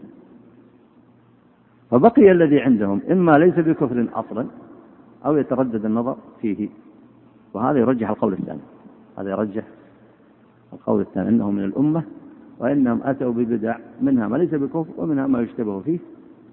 [1.91, 4.45] فبقي الذي عندهم إما ليس بكفر أصلا
[5.25, 6.69] أو يتردد النظر فيه.
[7.53, 8.59] وهذا يرجح القول الثاني.
[9.17, 9.63] هذا يرجح
[10.73, 12.03] القول الثاني أنه من الأمة
[12.59, 15.99] وإنهم أتوا ببدع منها ما ليس بكفر ومنها ما يشتبه فيه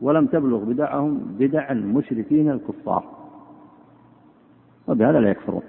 [0.00, 3.04] ولم تبلغ بدعهم بدع المشركين الكفار.
[4.88, 5.62] وبهذا لا يكفرون.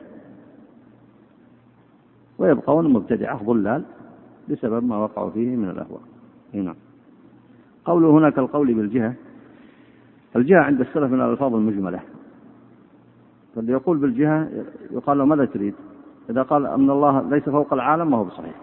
[2.37, 3.83] ويبقون مبتدعة ضلال
[4.49, 6.01] بسبب ما وقعوا فيه من الأهواء.
[6.53, 6.75] نعم.
[7.85, 9.13] قوله هناك القول بالجهة.
[10.35, 11.99] الجهة عند السلف من الألفاظ المجملة.
[13.55, 14.49] فاللي يقول بالجهة
[14.91, 15.73] يقال له ماذا تريد؟
[16.29, 18.55] إذا قال أن الله ليس فوق العالم ما هو بصحيح.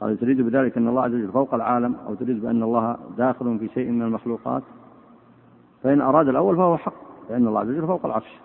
[0.00, 3.68] قال تريد بذلك أن الله عز وجل فوق العالم أو تريد بأن الله داخل في
[3.68, 4.62] شيء من المخلوقات؟
[5.82, 6.94] فإن أراد الأول فهو حق
[7.30, 8.38] لأن الله عز وجل فوق العرش.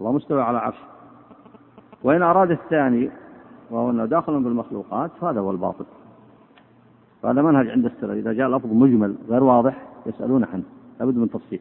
[0.00, 0.78] الله مستوى على عرش.
[2.02, 3.10] وإن أراد الثاني
[3.70, 5.84] وهو أنه داخل بالمخلوقات فهذا هو الباطل.
[7.22, 8.10] فهذا منهج عند السلف.
[8.10, 10.62] إذا جاء لفظ مجمل غير واضح يسألون عنه.
[11.00, 11.60] لابد من تفصيل.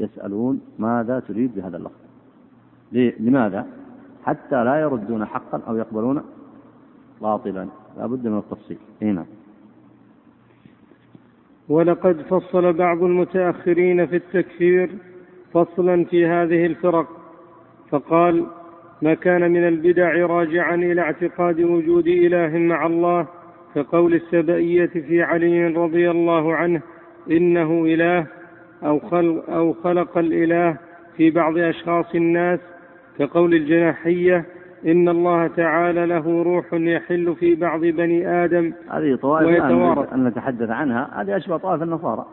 [0.00, 2.00] يسألون ماذا تريد بهذا اللفظ.
[2.92, 3.66] لماذا؟
[4.26, 6.22] حتى لا يردون حقا أو يقبلون
[7.22, 7.66] باطلا.
[7.98, 8.78] لا بد من التفصيل.
[9.02, 9.26] هنا نعم.
[11.68, 14.90] ولقد فصل بعض المتأخرين في التكفير
[15.52, 17.06] فصلا في هذه الفرق.
[17.90, 18.46] فقال
[19.02, 23.26] ما كان من البدع راجعا إلى اعتقاد وجود إله مع الله
[23.74, 26.80] كقول السبائية في علي رضي الله عنه
[27.30, 28.26] إنه إله
[28.84, 30.76] أو خلق, أو خلق الإله
[31.16, 32.60] في بعض أشخاص الناس
[33.18, 34.44] كقول الجناحية
[34.86, 39.62] إن الله تعالى له روح يحل في بعض بني آدم هذه طوائف
[40.12, 41.22] أن نتحدث عنها.
[41.22, 42.26] هذه أشبه طوائف النصارى.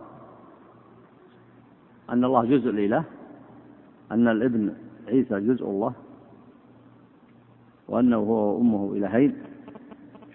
[2.09, 3.03] أن الله جزء الإله
[4.11, 4.73] أن الابن
[5.07, 5.93] عيسى جزء الله
[7.88, 9.36] وأنه هو وأمه إلهين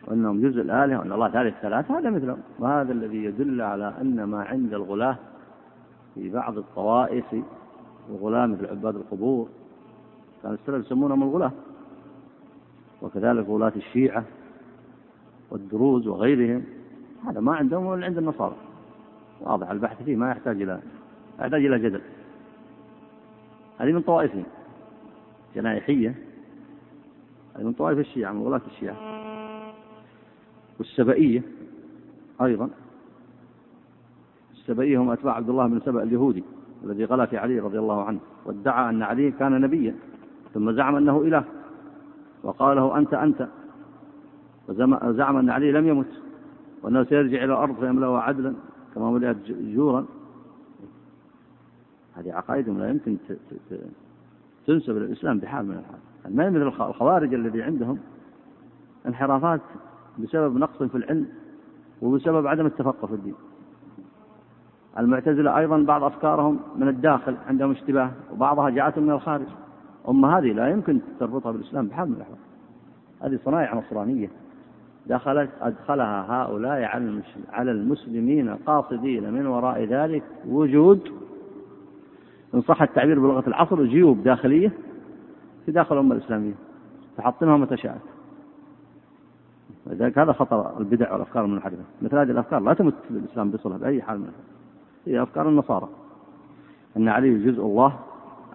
[0.08, 2.38] وأنهم جزء الآلهة وأن الله ثالث ثلاثة هذا مثلهم.
[2.58, 5.16] وهذا الذي يدل على أن ما عند الغلاة
[6.14, 7.24] في بعض الطوائف
[8.10, 9.48] الغلاة مثل عباد القبور
[10.42, 11.52] كان السلف يسمونهم الغلاة
[13.02, 14.24] وكذلك غلاة الشيعة
[15.50, 16.64] والدروز وغيرهم
[17.24, 18.56] هذا ما عندهم ولا عند النصارى.
[19.40, 20.80] واضح البحث فيه ما يحتاج إلى
[21.40, 22.00] يحتاج إلى جدل.
[23.78, 24.44] هذه من طوائفهم
[25.54, 26.14] جنائحية
[27.56, 28.96] هذه من طوائف الشيعة من غلاة الشيعة.
[30.78, 31.42] والسبئية
[32.42, 32.70] أيضا.
[34.52, 36.44] السبئية هم أتباع عبد الله بن سبأ اليهودي
[36.84, 39.94] الذي غلا في علي رضي الله عنه وادعى أن علي كان نبيا.
[40.54, 41.44] ثم زعم أنه إله.
[42.42, 43.48] وقال له أنت أنت.
[44.68, 46.22] وزعم أن علي لم يمت.
[46.82, 48.54] وأنه سيرجع إلى الأرض فيملأها عدلا
[48.94, 50.06] كما ملئت جورا.
[52.16, 53.16] هذه عقائدهم لا يمكن
[54.66, 56.36] تنسب إلى الإسلام بحال من الحال.
[56.36, 57.98] ما مثل الخوارج الذي عندهم
[59.06, 59.60] انحرافات
[60.18, 61.28] بسبب نقص في العلم
[62.02, 63.34] وبسبب عدم التفقه في الدين.
[64.98, 69.46] المعتزلة أيضا بعض أفكارهم من الداخل عندهم اشتباه وبعضها جاءتهم من الخارج.
[70.08, 72.38] أما هذه لا يمكن تربطها بالإسلام بحال من الأحوال.
[73.22, 74.30] هذه صنايع نصرانية.
[75.06, 76.82] دخلت أدخلها هؤلاء
[77.52, 79.32] على المسلمين قاصدين.
[79.32, 81.12] من وراء ذلك وجود
[82.54, 84.72] إن صح التعبير بلغة العصر جيوب داخلية
[85.66, 86.54] في داخل الأمة الإسلامية.
[87.16, 88.00] تحطمها متى شاءت
[89.86, 91.82] لذلك هذا خطر البدع والأفكار المنحرفة.
[92.02, 94.32] مثل هذه الأفكار لا تمت الإسلام بصلة بأي حال من
[95.06, 95.88] هي أفكار النصارى.
[96.96, 97.98] أن علي جزء الله.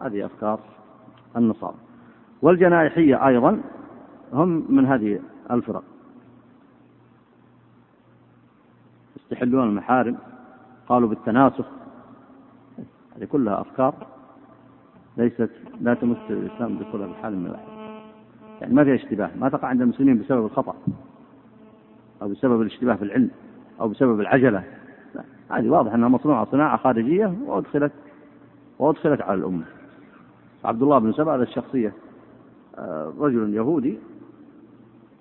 [0.01, 0.59] هذه أفكار
[1.37, 1.75] النصارى.
[2.41, 3.61] والجنائحية أيضا
[4.33, 5.19] هم من هذه
[5.51, 5.83] الفرق.
[9.17, 10.17] يستحلون المحارم
[10.87, 11.65] قالوا بالتناسخ.
[13.17, 13.93] هذه كلها أفكار
[15.17, 15.49] ليست
[15.81, 17.73] لا تمس الإسلام بصلة بحال من الأحوال
[18.61, 20.75] يعني ما فيها اشتباه ما تقع عند المسلمين بسبب الخطأ
[22.21, 23.29] أو بسبب الاشتباه في العلم
[23.81, 24.63] أو بسبب العجلة.
[25.51, 27.91] هذه واضح أنها مصنوعة صناعة خارجية وأدخلت
[28.79, 29.63] وأدخلت على الأمة.
[30.65, 31.93] عبد الله بن سبع هذا الشخصية.
[32.77, 33.99] آه، رجل يهودي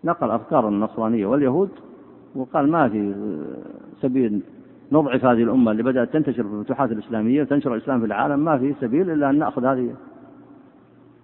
[0.05, 1.71] نقل أفكار النصرانية واليهود
[2.35, 3.15] وقال ما في
[4.03, 4.43] سبيل
[4.93, 8.75] نضعف هذه الأمة اللي بدأت تنتشر في الفتوحات الإسلامية وتنشر الإسلام في العالم ما في
[8.81, 9.95] سبيل إلا أن نأخذ هذه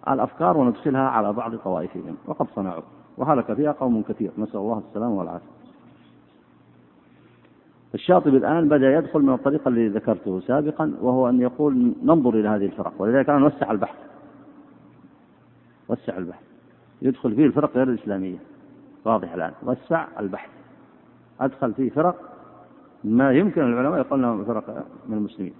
[0.08, 2.82] الأفكار وندخلها على بعض طوائفهم وقد صنعوا
[3.18, 4.30] وهلك فيها قوم كثير.
[4.38, 5.57] نسأل الله السلامة والعافية.
[7.94, 12.64] الشاطبي الآن بدأ يدخل من الطريقة اللي ذكرته سابقا وهو أن يقول ننظر إلى هذه
[12.64, 12.92] الفرق.
[12.98, 13.96] ولذلك أنا نوسع البحث.
[15.88, 16.42] وسع البحث.
[17.02, 18.36] يدخل فيه الفرق غير الإسلامية.
[19.04, 19.52] واضح الآن.
[19.62, 20.50] وسع البحث.
[21.40, 22.16] أدخل فيه فرق
[23.04, 25.52] ما يمكن العلماء يقول لهم فرق من المسلمين.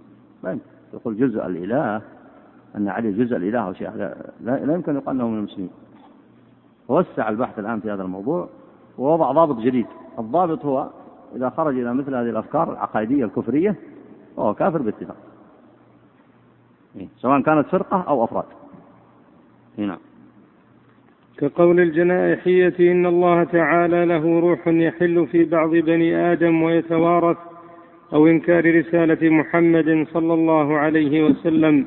[0.45, 0.65] لا يمكن.
[0.95, 2.03] يقول جزء الإله
[2.77, 3.91] أن علي جزء الإله أو شيء.
[3.91, 5.71] لا, لا يمكن يقال أنه من المسلمين.
[6.89, 8.49] وسع البحث الآن في هذا الموضوع
[8.99, 9.87] ووضع ضابط جديد.
[10.19, 10.89] الضابط هو
[11.37, 13.75] إذا خرج إلى مثل هذه الأفكار العقائدية الكفرية
[14.37, 15.17] فهو كافر باتفاق.
[16.97, 18.45] إيه، سواء كانت فرقة أو أفراد.
[19.79, 19.99] إيه، نعم.
[21.39, 27.37] كقول الجنائحية إن الله تعالى له روح يحل في بعض بني آدم ويتوارث
[28.13, 31.87] أو إنكار رسالة محمد صلى الله عليه وسلم.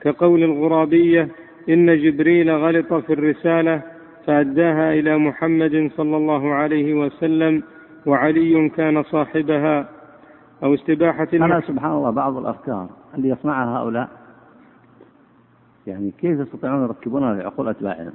[0.00, 1.28] كقول الغرابية
[1.68, 3.82] إن جبريل غلط في الرسالة
[4.26, 7.62] فأداها إلى محمد صلى الله عليه وسلم.
[8.06, 9.88] وعلي كان صاحبها
[10.62, 14.08] أو استباحة أنا سبحان الله بعض الأفكار اللي يصنعها هؤلاء.
[15.86, 18.12] يعني كيف يستطيعون يركبونها في عقول أتباعهم؟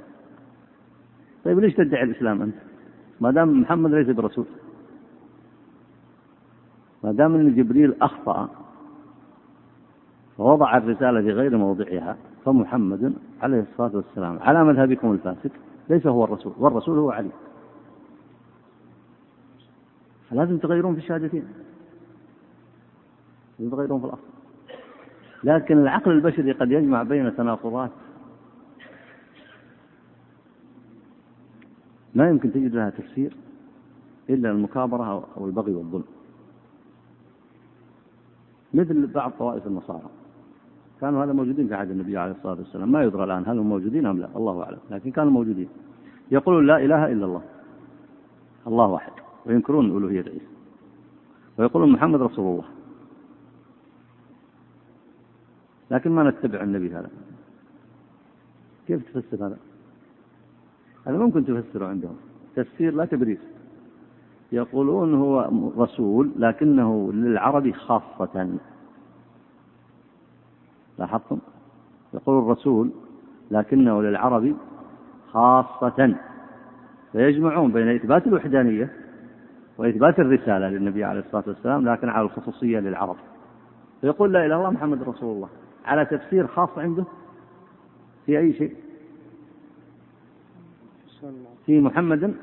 [1.44, 2.54] طيب ليش تدعي الإسلام أنت؟
[3.20, 4.46] ما دام محمد ليس برسول.
[7.04, 8.48] ما دام أن جبريل أخطأ
[10.38, 13.12] ووضع الرسالة في غير موضعها فمحمد
[13.42, 15.50] عليه الصلاة والسلام على مذهبكم الفاسد
[15.90, 17.30] ليس هو الرسول والرسول هو علي.
[20.30, 21.44] فلازم تغيرون في الشهادتين.
[23.58, 24.28] لازم تغيرون في الأصل.
[25.44, 27.90] لكن العقل البشري قد يجمع بين تناقضات.
[32.14, 33.36] ما يمكن تجد لها تفسير
[34.30, 36.04] إلا المكابرة أو البغي والظلم.
[38.74, 40.10] مثل بعض طوائف النصارى.
[41.00, 42.92] كانوا هذا موجودين في عهد النبي عليه الصلاة والسلام.
[42.92, 44.28] ما يدرى الآن هل هم موجودين أم لا.
[44.36, 44.78] الله أعلم.
[44.90, 45.68] لكن كانوا موجودين.
[46.30, 47.42] يقولون لا إله إلا الله.
[48.66, 49.12] الله واحد.
[49.46, 50.46] وينكرون ألوهية عيسى
[51.58, 52.64] ويقولون محمد رسول الله.
[55.90, 57.10] لكن ما نتبع النبي هذا.
[58.86, 59.58] كيف تفسر هذا؟
[61.06, 62.16] هذا ممكن تفسره عندهم.
[62.56, 63.38] تفسير لا تبرير
[64.52, 68.58] يقولون هو رسول لكنه للعرب خاصة.
[70.98, 71.38] لاحظتم؟
[72.14, 72.90] يقول الرسول
[73.50, 74.56] لكنه للعرب
[75.32, 76.14] خاصة.
[77.12, 78.92] فيجمعون بين إثبات الوحدانية
[79.78, 83.16] وإثبات الرسالة للنبي عليه الصلاة والسلام لكن على الخصوصية للعرب.
[84.00, 85.48] فيقول لا إله إلا الله محمد رسول الله.
[85.84, 87.04] على تفسير خاص عنده؟
[88.26, 88.74] في أي شيء؟
[91.66, 92.34] في محمد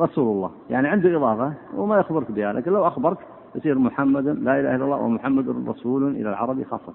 [0.00, 0.50] رسول الله.
[0.70, 3.18] يعني عنده إضافة وما يخبرك بها لكن لو أخبرك
[3.54, 6.94] يصير محمد لا إله إلا الله ومحمد رسول إلى العرب خاصة.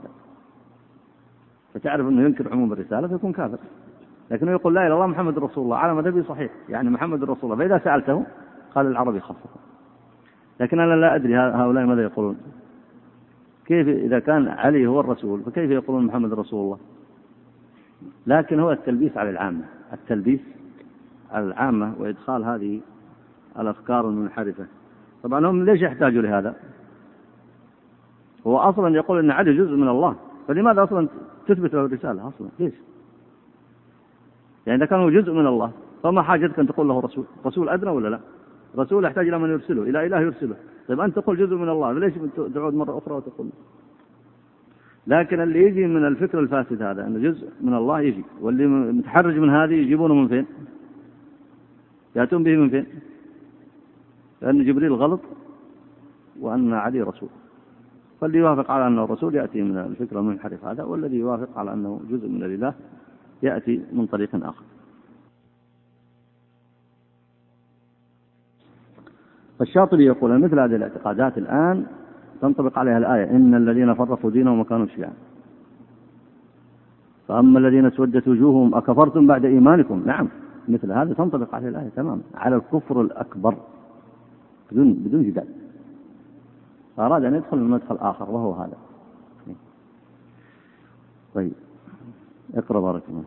[1.74, 3.58] فتعرف أنه ينكر عموم الرسالة فيكون كافر.
[4.32, 5.78] لكنه يقول لا إله إلا الله محمد رسول الله.
[5.78, 6.52] على مذهبي صحيح.
[6.70, 7.68] يعني محمد رسول الله.
[7.68, 8.26] فإذا سألته
[8.76, 9.67] قال العربي خاصة.
[10.60, 12.38] لكن أنا لا أدري هؤلاء ماذا يقولون.
[13.66, 16.78] كيف إذا كان علي هو الرسول فكيف يقولون محمد رسول الله؟
[18.28, 20.40] لكن هو التلبيس على العامة التلبيس
[21.32, 22.82] على العامة وإدخال هذه
[23.60, 24.66] الأفكار المنحرفة.
[25.24, 26.56] طبعا هم ليش يحتاجوا لهذا؟
[28.48, 30.16] هو أصلا يقول أن علي جزء من الله
[30.48, 31.08] فلماذا أصلا
[31.48, 32.74] تثبت له الرسالة أصلا؟ ليش؟
[34.68, 35.72] يعني إذا كان هو جزء من الله
[36.04, 38.20] فما حاجتك أن تقول له رسول رسول أدنى ولا لا؟
[38.78, 40.56] رسول يحتاج إلى من يرسله إلى إله يرسله.
[40.88, 42.14] طيب أنت تقول جزء من الله ليش
[42.54, 43.50] تعود مرة أخرى وتقول؟
[45.08, 48.24] لكن اللي يجي من الفكر الفاسد هذا أنه جزء من الله يجي.
[48.42, 50.46] واللي متحرج من هذه يجيبونه من فين؟
[52.16, 52.86] يأتون به من فين؟
[54.42, 55.22] لأن جبريل غلط
[56.40, 57.30] وأن علي رسول.
[58.22, 62.28] فاللي يوافق على أنه رسول يأتي من الفكر المنحرف هذا والذي يوافق على أنه جزء
[62.28, 62.74] من الإله
[63.44, 64.64] يأتي من طريق آخر.
[69.60, 71.86] فالشاطبي يقول مثل هذه الاعتقادات الآن
[72.42, 75.14] تنطبق عليها الآية إن الذين فرقوا دينهم وكانوا شيعا.
[77.28, 80.28] فأما الذين اسودت وجوههم أكفرتم بعد إيمانكم؟ نعم
[80.68, 82.22] مثل هذا تنطبق عليه الآية تماما.
[82.36, 83.56] على الكفر الأكبر
[84.72, 85.48] بدون بدون جدال.
[86.98, 88.78] فأراد أن يدخل من مدخل آخر وهو هذا.
[91.36, 91.54] طيب
[92.56, 93.24] اقرأ بارك الله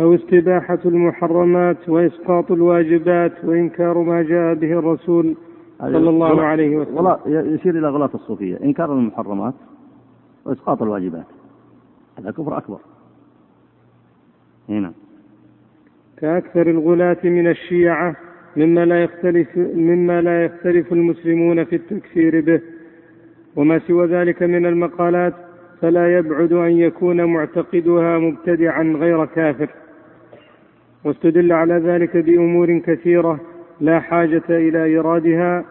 [0.00, 5.36] أو استباحة المحرمات وإسقاط الواجبات وإنكار ما جاء به الرسول
[5.80, 6.96] صلى الله عليه وسلم.
[6.96, 9.54] والله يشير إلى غلاة الصوفية إنكار المحرمات
[10.44, 11.26] وإسقاط الواجبات.
[12.18, 12.78] هذا كفر أكبر.
[14.68, 14.92] هنا.
[16.18, 18.16] كأكثر الغلاة من الشيعة
[18.56, 22.60] مما لا يختلف مما لا يختلف المسلمون في التكفير به.
[23.56, 25.34] وما سوى ذلك من المقالات
[25.80, 29.70] فلا يبعد أن يكون معتقدها مبتدعا غير كافر.
[31.04, 33.40] واستدل على ذلك بأمور كثيرة
[33.80, 35.64] لا حاجة إلى إيرادها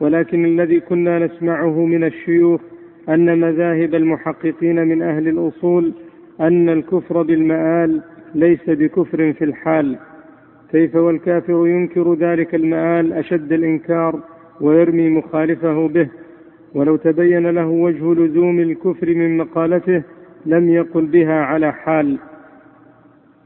[0.00, 2.60] ولكن الذي كنا نسمعه من الشيوخ
[3.08, 5.92] أن مذاهب المحققين من أهل الأصول
[6.40, 8.02] أن الكفر بالمآل
[8.34, 9.98] ليس بكفر في الحال.
[10.72, 14.20] كيف والكافر ينكر ذلك المآل أشد الإنكار
[14.60, 16.08] ويرمي مخالفه به؟
[16.74, 20.02] ولو تبين له وجه لزوم الكفر من مقالته
[20.46, 22.18] لم يقل بها على حال.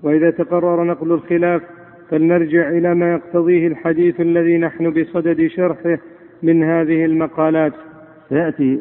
[0.02, 1.62] وإذا تقرر نقل الخلاف
[2.10, 5.98] فلنرجع إلى ما يقتضيه الحديث الذي نحن بصدد شرحه
[6.42, 7.72] من هذه المقالات.
[8.28, 8.80] سيأتي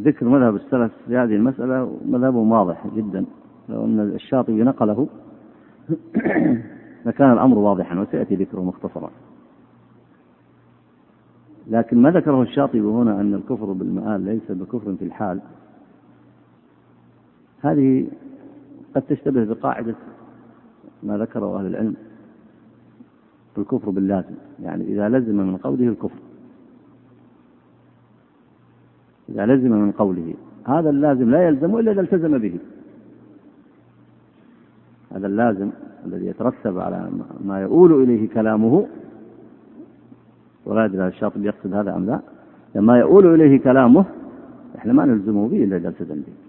[0.00, 3.24] ذكر مذهب السلف في هذه المسألة مذهبه واضح جدا.
[3.68, 5.08] لو أن الشاطبي نقله
[7.06, 9.10] لكان الأمر واضحا وسيأتي ذكره مختصرا.
[11.70, 15.40] لكن ما ذكره الشاطبي هنا أن الكفر بالمآل ليس بكفر في الحال
[17.62, 18.06] هذه
[18.94, 19.94] قد تشتبه بقاعدة
[21.02, 21.96] ما ذكره أهل العلم.
[23.58, 26.18] الكفر باللازم يعني إذا لزم من قوله الكفر.
[29.28, 30.34] إذا لزم من قوله
[30.64, 32.58] هذا اللازم لا يلزم إلا إذا التزم به.
[35.12, 35.70] هذا اللازم
[36.06, 37.10] الذي يترتب على
[37.44, 38.86] ما يؤول إليه كلامه
[40.66, 42.20] ولا أدري الشاطبي يقصد هذا أم لا
[42.74, 44.04] لما يؤول إليه كلامه
[44.76, 46.41] إحنا ما نلزمه به إلا إذا التزم به.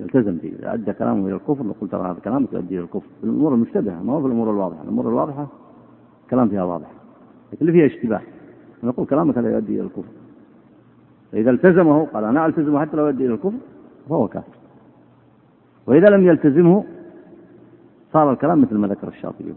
[0.00, 3.06] به إذا أدى كلامه إلى الكفر نقول ترى هذا كلامك يؤدي إلى الكفر.
[3.20, 5.46] في الأمور المشتبهة ما هو في الأمور الواضحة؟ الأمور الواضحة
[6.30, 6.90] كلام فيها واضح.
[7.52, 8.20] لكن اللي فيها اشتباه.
[8.82, 10.12] نقول كلامك لا يؤدي إلى الكفر.
[11.32, 13.58] فإذا التزمه قال أنا ألتزمه حتى لو يؤدي إلى الكفر
[14.08, 14.56] فهو كافر.
[15.86, 16.84] وإذا لم يلتزمه
[18.12, 19.54] صار الكلام مثل ما ذكر الشاطبي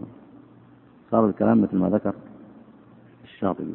[1.10, 2.14] صار الكلام مثل ما ذكر
[3.24, 3.74] الشاطبي.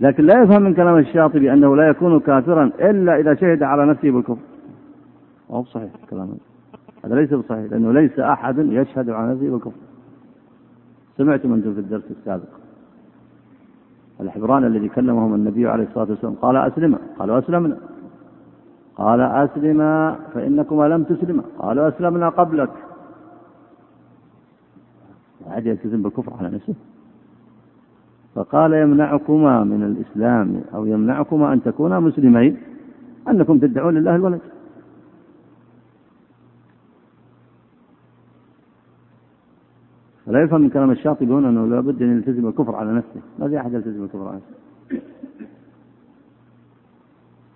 [0.00, 4.10] لكن لا يفهم من كلام الشاطبي أنه لا يكون كافرا إلا إذا شهد على نفسه
[4.10, 4.53] بالكفر.
[5.48, 6.28] وهو صحيح الكلام
[7.04, 9.80] هذا ليس بصحيح لأنه ليس أحد يشهد على نفسه بالكفر.
[11.16, 12.48] سمعتم أنتم في الدرس السابق.
[14.20, 17.76] الحبران الذي كلمهم النبي عليه الصلاة والسلام قال أسلم قالوا أسلمنا.
[18.96, 22.70] قال أسلما فإنكما لم تسلما قالوا أسلمنا قبلك.
[25.48, 26.74] أحد يلتزم بالكفر على نفسه.
[28.34, 32.56] فقال يمنعكما من الإسلام أو يمنعكما أن تكونا مسلمين
[33.28, 34.40] أنكم تدعون لله الولد.
[40.34, 43.20] فلا يفهم من كلام الشاطبي هنا أنه لابد أن يلتزم الكفر على نفسه.
[43.38, 45.02] ما في أحد يلتزم الكفر على نفسه.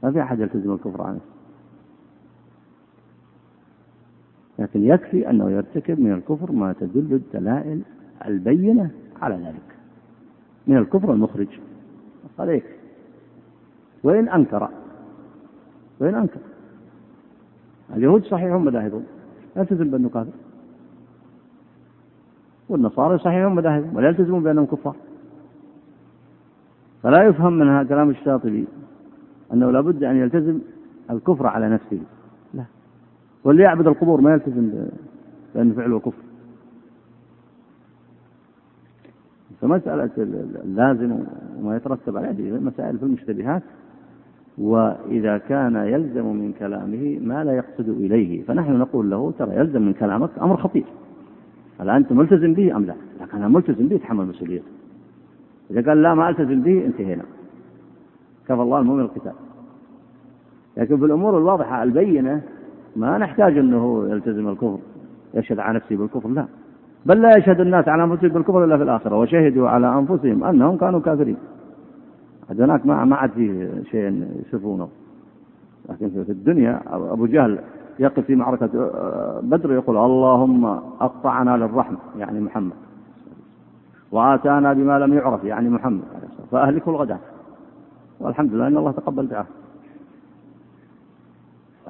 [0.03, 1.29] ما في أحد يلتزم الكفر على نفسه.
[4.59, 7.83] لكن يكفي أنه يرتكب من الكفر ما تدل الدلائل
[8.27, 8.91] البينة
[9.23, 9.77] على ذلك.
[10.67, 11.61] من الكفر المخرج.
[12.39, 12.75] هذا يكفي
[14.03, 14.69] وإن أنكر.
[16.01, 16.41] وإن أنكر.
[17.97, 19.05] اليهود صحيح هم مذاهبهم.
[19.57, 20.48] لا يلتزم بأنه كافر
[22.69, 24.97] والنصارى هم مذاهبهم ولا يلتزمون بأنهم كفار.
[27.03, 28.67] فلا يفهم من كلام الشاطبي
[29.53, 30.59] أنه لابد أن يلتزم
[31.11, 32.01] الكفر على نفسه.
[32.55, 32.65] لا.
[33.45, 34.89] واللي يعبد القبور ما يلتزم
[35.55, 36.23] بأن فعله كفر.
[39.61, 40.11] فمسألة
[40.65, 41.19] اللازم
[41.59, 43.63] وما يترتب عليه هذه مسائل في المشتبهات
[44.59, 48.43] وإذا كان يلزم من كلامه ما لا يقصد إليه.
[48.43, 50.85] فنحن نقول له ترى يلزم من كلامك أمر خطير.
[51.81, 54.65] هل أنت ملتزم به أم لا؟ لكن أنا ملتزم به تحمل مسؤوليته
[55.71, 57.23] إذا قال لا ما ألتزم به انتهينا.
[58.49, 59.33] كفى الله المؤمن القتال.
[60.77, 62.43] لكن في الأمور الواضحة البينة
[62.97, 64.79] ما نحتاج أنه يلتزم الكفر
[65.35, 66.47] يشهد على نفسه بالكفر لا.
[67.07, 69.19] بل لا يشهد الناس على أنفسهم بالكفر إلا في الآخرة.
[69.19, 71.37] وشهدوا على أنفسهم أنهم كانوا كافرين.
[72.51, 74.89] هناك ما ما عاد فيه شيء يصفونه.
[75.89, 77.59] لكن في الدنيا أبو جهل
[77.99, 78.67] يقف في معركة
[79.43, 80.65] بدر يقول اللهم
[81.01, 82.73] أقطعنا للرحمة يعني محمد.
[84.13, 86.03] وآتانا بما لم يعرف يعني محمد
[86.51, 87.19] فأهلكه الغداة.
[88.21, 89.47] والحمد لله أن الله تقبل دعاه.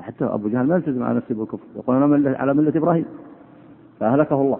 [0.01, 1.65] حتى أبو جهل ما يلتزم على نفسه بالكفر.
[1.77, 3.05] يقول أنا على ملة إبراهيم.
[4.01, 4.59] فأهلكه الله.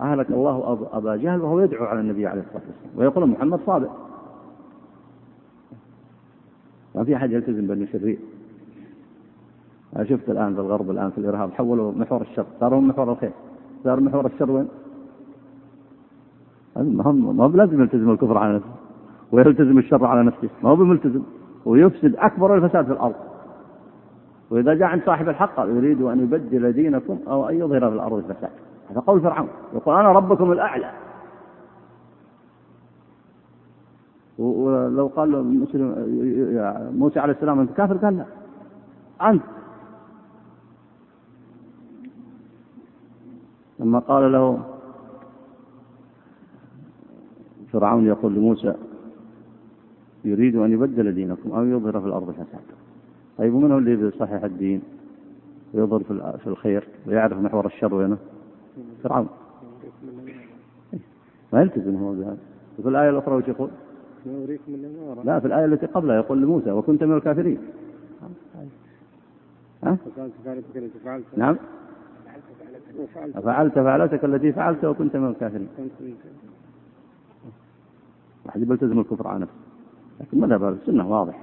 [0.00, 2.98] أهلك الله أبا جهل وهو يدعو على النبي عليه الصلاة والسلام.
[2.98, 3.90] ويقول محمد صادق.
[6.94, 8.18] ما في أحد يلتزم أنا
[10.02, 12.46] شفت الآن في الغرب الآن في الإرهاب حولوا محور الشر.
[12.60, 13.32] صاروا محور الخير.
[13.84, 14.68] صار محور الشر وين؟
[16.76, 18.74] ما هو لازم يلتزم الكفر على نفسه
[19.32, 20.48] ويلتزم الشر على نفسه.
[20.62, 21.22] ما هو بملتزم.
[21.66, 23.14] ويفسد أكبر الفساد في الأرض.
[24.50, 28.50] وإذا جاء عند صاحب الحق يريد أن يبدل دينكم أو أن يظهر في الأرض الفساد.
[28.90, 29.48] هذا قول فرعون.
[29.74, 30.90] يقول أنا ربكم الأعلى.
[34.38, 35.44] ولو قال
[36.98, 38.24] موسى عليه السلام أنت كافر؟ قال لا.
[39.30, 39.42] أنت
[43.78, 44.64] لما قال له
[47.72, 48.74] فرعون يقول لموسى
[50.24, 52.46] يريد أن يبدل دينكم أو يظهر في الأرض الفساد
[53.38, 54.82] طيب ومن هو اللي يصحح الدين؟
[55.74, 56.02] ويظهر
[56.38, 58.16] في الخير ويعرف محور الشر وينه؟
[59.02, 59.28] فرعون.
[61.52, 62.36] ما يلتزم هو بهذا.
[62.78, 63.70] وفي الآية الأخرى وش يقول؟
[65.24, 67.58] لا في الآية التي قبلها يقول لموسى وكنت من الكافرين.
[69.84, 69.96] ها؟
[71.36, 71.56] نعم.
[73.44, 73.74] فعلت.
[73.74, 75.68] فعلتك التي فعلت وكنت من الكافرين.
[78.46, 79.54] واحد يلتزم الكفر على نفسه.
[80.20, 81.40] لكن مذهب السنة واضح.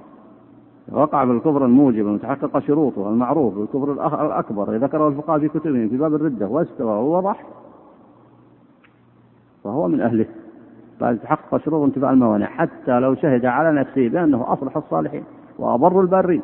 [0.92, 3.92] وقع بالكفر الموجب المتحقق شروطه المعروف بالكفر
[4.26, 4.76] الأكبر.
[4.76, 7.46] ذكره الفقهاء في كتبهم في باب الردة واستوى ووضح
[9.64, 10.26] فهو من أهله.
[11.00, 12.46] بعد تحقق شروط انتفاء الموانع.
[12.46, 15.24] حتى لو شهد على نفسه بأنه أصلح الصالحين
[15.58, 16.42] وأبر البارين.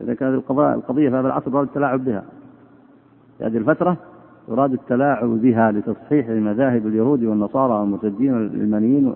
[0.00, 2.24] إذا كانت القضية في هذا العصر التلاعب بها.
[3.40, 3.96] في هذه الفترة
[4.48, 9.14] يراد التلاعب بها لتصحيح مذاهب اليهود والنصارى والمرتدين والعلمانيين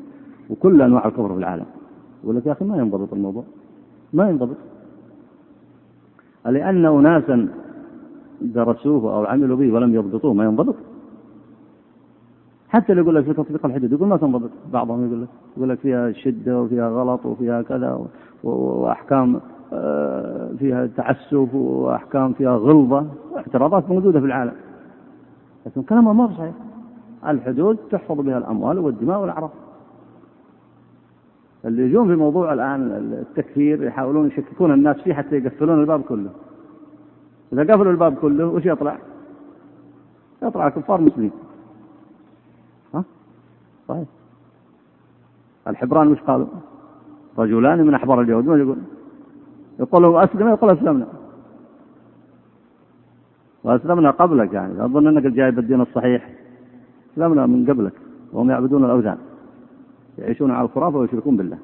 [0.50, 1.64] وكل أنواع الكفر في العالم.
[2.24, 3.44] يقول لك يا أخي ما ينضبط الموضوع.
[4.12, 4.56] ما ينضبط.
[6.46, 7.48] لأن أناسا
[8.40, 10.76] درسوه أو عملوا به ولم يضبطوه ما ينضبط.
[12.68, 14.50] حتى اللي يقول لك في تطبيق الحدود يقول ما تنضبط.
[14.72, 18.06] بعضهم يقول لك يقول لك فيها شدة وفيها غلط وفيها كذا
[18.44, 19.40] وأحكام آه،
[20.58, 24.54] فيها تعسف وأحكام فيها غلظة واعتراضات موجودة في العالم
[25.66, 26.54] لكن كلامه ما صحيح
[27.26, 29.50] الحدود تحفظ بها الأموال والدماء والأعراض
[31.64, 32.90] اللي يجون في موضوع الآن
[33.20, 36.30] التكفير يحاولون يشككون الناس فيه حتى يقفلون الباب كله
[37.52, 38.98] إذا قفلوا الباب كله وش يطلع؟
[40.42, 41.30] يطلع كفار مسلمين
[42.94, 43.04] ها؟
[43.88, 44.04] صحيح
[45.68, 46.46] الحبران وش قالوا؟
[47.38, 48.78] رجلان من أحبار اليهود ما يقول؟
[49.80, 51.06] يقول أسلم يقول أسلمنا.
[53.64, 54.84] وأسلمنا قبلك يعني.
[54.84, 56.30] أظن أنك الجاي بالدين الصحيح.
[57.12, 57.92] أسلمنا من قبلك.
[58.32, 59.18] وهم يعبدون الأوثان.
[60.18, 61.58] يعيشون على الخرافة ويشركون بالله.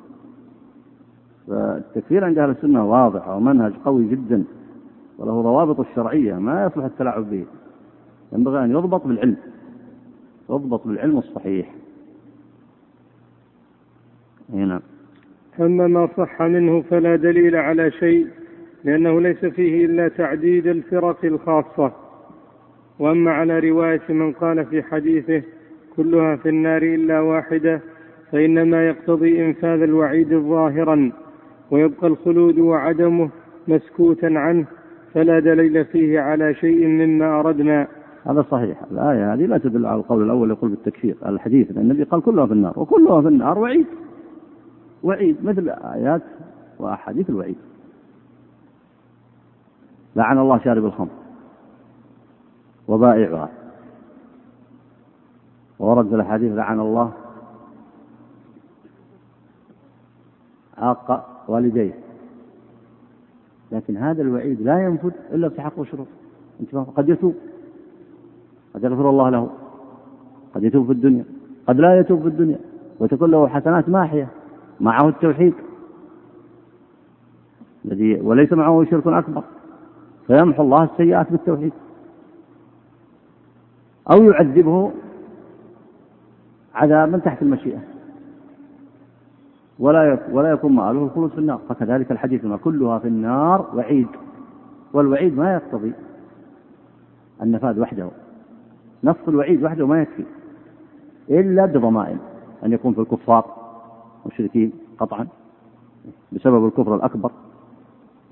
[1.46, 4.44] فالتكفير عند أهل السنة واضح ومنهج قوي جدا.
[5.18, 7.46] وله ضوابط الشرعية ما يصلح التلاعب به.
[8.32, 9.36] ينبغي أن يضبط بالعلم.
[10.50, 11.74] يضبط بالعلم الصحيح.
[14.52, 14.80] هنا
[15.60, 18.26] أما ما صح منه فلا دليل على شيء
[18.84, 21.92] لأنه ليس فيه إلا تعديد الفرق الخاصة.
[22.98, 25.42] وأما على رواية من قال في حديثه
[25.96, 27.80] كلها في النار إلا واحدة
[28.32, 31.12] فإنما يقتضي إنفاذ الوعيد ظاهرا
[31.70, 33.30] ويبقى الخلود وعدمه
[33.68, 34.64] مسكوتا عنه
[35.14, 37.86] فلا دليل فيه على شيء مما أردنا.
[38.26, 38.76] هذا صحيح.
[38.90, 42.72] الآية هذه لا تدل على القول الأول يقول بالتكفير الحديث النبي قال كلها في النار
[42.76, 43.86] وكلها في النار وعيد.
[45.02, 46.22] وعيد مثل آيات
[46.78, 47.56] وأحاديث الوعيد.
[50.16, 51.10] لعن الله شارب الخمر
[52.88, 53.48] وبائعها.
[55.78, 57.12] ورد في الحديث لعن الله
[60.78, 61.94] عاق والديه.
[63.72, 66.06] لكن هذا الوعيد لا ينفذ إلا بتحقق شروط
[66.96, 67.34] قد يتوب.
[68.74, 69.50] قد يغفر الله له.
[70.54, 71.24] قد يتوب في الدنيا.
[71.66, 72.58] قد لا يتوب في الدنيا.
[72.98, 74.28] وتكون له حسنات ماحية.
[74.80, 75.54] معه التوحيد.
[77.84, 79.42] الذي وليس معه شرك أكبر.
[80.26, 81.72] فيمحو الله السيئات بالتوحيد.
[84.12, 84.92] أو يعذبه
[86.74, 87.80] عذابا تحت المشيئة.
[89.78, 91.60] ولا ولا يكون مآله الخلود في النار.
[91.68, 94.08] فكذلك الحديث ما كلها في النار وعيد.
[94.92, 95.92] والوعيد ما يقتضي
[97.42, 98.08] النفاذ وحده.
[99.04, 100.24] نص الوعيد وحده ما يكفي.
[101.30, 102.18] إلا بضمائن.
[102.64, 103.59] أن يكون في الكفار.
[104.26, 105.26] مشركين قطعا
[106.32, 107.30] بسبب الكفر الأكبر.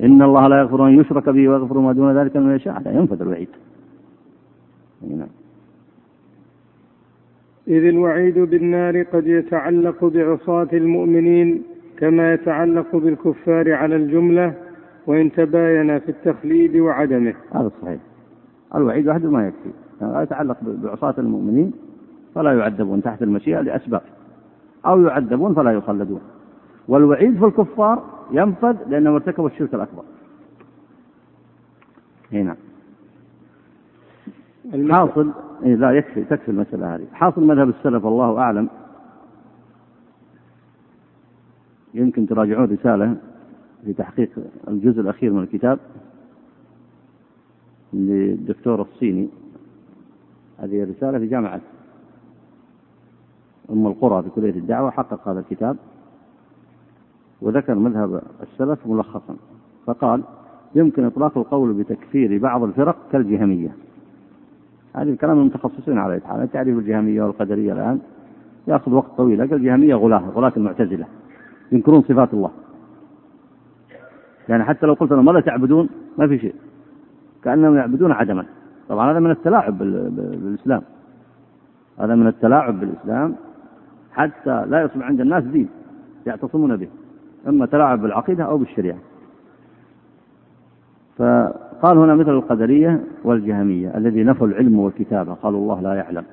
[0.03, 3.22] إن الله لا يغفر أن يشرك به ويغفر ما دون ذلك من يشاء لا ينفذ
[3.22, 3.49] الوعيد.
[5.03, 5.28] نعم
[7.68, 11.62] إذ الوعيد بالنار قد يتعلق بعصاة المؤمنين
[11.99, 14.55] كما يتعلق بالكفار على الجملة
[15.07, 17.34] وإن تباين في التخليد وعدمه.
[17.53, 18.01] هذا صحيح.
[18.74, 19.70] الوعيد وحده ما يكفي.
[20.01, 21.72] يعني يتعلق بعصاة المؤمنين
[22.34, 24.03] فلا يعذبون تحت المشيئة لأسباب.
[24.87, 26.20] أو يعذبون فلا يخلدون.
[26.89, 30.03] والوعيد في الكفار ينفذ لأنهم ارتكبوا الشرك الأكبر.
[32.33, 32.57] هنا
[34.91, 37.07] حاصل إيه لا يكفي تكفي المسألة هذه.
[37.12, 38.68] حاصل مذهب السلف والله أعلم.
[41.95, 43.16] يمكن تراجعون رسالة
[43.85, 44.31] في تحقيق
[44.68, 45.79] الجزء الأخير من الكتاب
[47.93, 49.29] للدكتور الصيني.
[50.59, 51.61] هذه رسالة في جامعة
[53.71, 55.77] أم القرى في كلية الدعوة حقق هذا الكتاب
[57.43, 59.37] وذكر مذهب السلف ملخصا.
[59.87, 60.23] فقال
[60.75, 63.69] يمكن إطلاق القول بتكفير بعض الفرق كالجهمية.
[64.97, 68.01] هذه الكلام المتخصصين على حال تعريف الجهمية والقدرية الآن
[68.66, 71.07] يأخذ وقت طويل لكن الجهمية غلاة غلاة المعتزلة
[71.73, 72.51] ينكرون صفات الله.
[74.49, 75.89] يعني حتى لو قلت لهم ماذا تعبدون؟
[76.19, 76.55] ما في شيء.
[77.45, 78.47] كأنهم يعبدون عدما.
[78.89, 80.83] طبعا هذا من التلاعب بالإسلام.
[81.99, 83.35] هذا من التلاعب بالإسلام.
[84.19, 85.69] حتى لا يصبح عند الناس دين
[86.27, 86.89] يعتصمون به
[87.49, 88.99] إما تلاعب بالعقيدة أو بالشريعة.
[91.16, 96.25] فقال هنا مثل القدرية والجهمية الذي نفوا العلم والكتابة قالوا الله لا يعلم.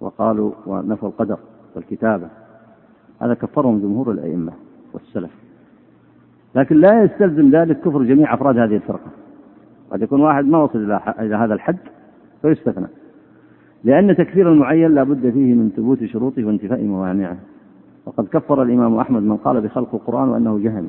[0.00, 1.38] وقالوا ونفوا القدر
[1.76, 2.28] والكتابة.
[3.22, 4.52] هذا كفرهم جمهور الأئمة
[4.92, 5.30] والسلف.
[6.54, 9.10] لكن لا يستلزم ذلك كفر جميع أفراد هذه الفرقة.
[9.90, 11.78] قد يكون واحد ما وصل إلى هذا الحد
[12.42, 12.86] فيستثنى.
[13.84, 17.36] لأن تكفير المعين لا بد فيه من ثبوت شروطه وانتفاء موانعه.
[18.06, 20.88] وقد كفر الإمام أحمد من قال بخلق القرآن وأنه جهمي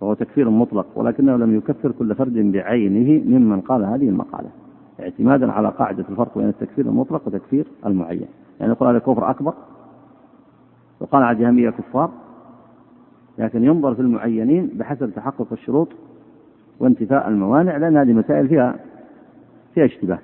[0.00, 4.48] وهو تكفير مطلق ولكنه لم يكفر كل فرد بعينه ممن قال هذه المقالة.
[5.00, 8.26] اعتمادا على قاعدة الفرق بين التكفير المطلق وتكفير المعين.
[8.60, 9.54] يعني يقول هذا كفر أكبر
[11.00, 12.10] وقال على الجهمية كفار
[13.38, 15.88] لكن ينظر في المعينين بحسب تحقق الشروط
[16.80, 18.76] وانتفاء الموانع لأن هذه مسائل فيها
[19.74, 20.18] فيها اشتباه.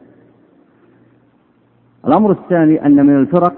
[2.07, 3.53] الأمر الثاني أن من الفرق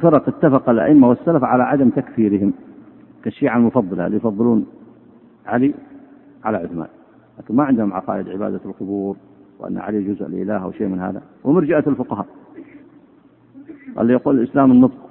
[0.00, 2.52] فرق اتفق الأئمة والسلف على عدم تكفيرهم
[3.24, 4.66] كالشيعة المفضلة اللي يفضلون
[5.46, 5.74] علي
[6.44, 6.88] على عثمان.
[7.38, 9.16] لكن ما عندهم عقائد عبادة القبور
[9.58, 11.22] وأن علي جزء الإله أو شيء من هذا.
[11.44, 12.26] ومرجئة الفقهاء.
[13.98, 15.08] اللي يقول الإسلام النطق.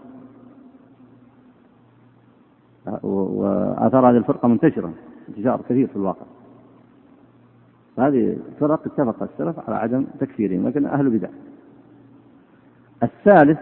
[3.04, 4.94] وآثار هذه الفرقة منتشرة
[5.30, 6.26] انتشار كثير في الواقع.
[7.98, 11.30] هذه فرق اتفق السلف على عدم تكفيرهم لكن أهل بدع.
[13.04, 13.60] الثالث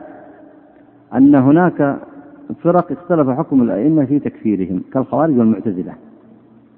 [1.13, 1.99] أن هناك
[2.63, 5.93] فرق اختلف حكم الأئمة في تكفيرهم كالخوارج والمعتزلة.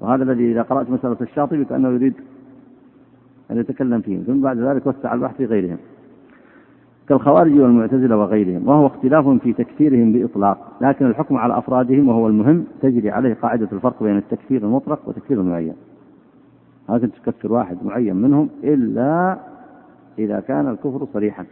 [0.01, 2.13] وهذا الذي إذا قرأت مسألة الشاطبي كأنه يريد
[3.51, 5.77] أن يتكلم فيهم ثم بعد ذلك وسع البحث في غيرهم.
[7.09, 13.11] كالخوارج والمعتزلة وغيرهم وهو اختلاف في تكفيرهم بإطلاق لكن الحكم على أفرادهم وهو المهم تجري
[13.11, 15.73] عليه قاعدة الفرق بين التكفير المطلق وتكفير المعين.
[16.89, 19.37] هذا تكفر واحد معين منهم إلا
[20.19, 21.45] إذا كان الكفر صريحا.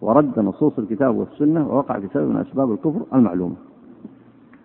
[0.00, 3.54] ورد نصوص الكتاب والسنة ووقع في سبب من أسباب الكفر المعلومة.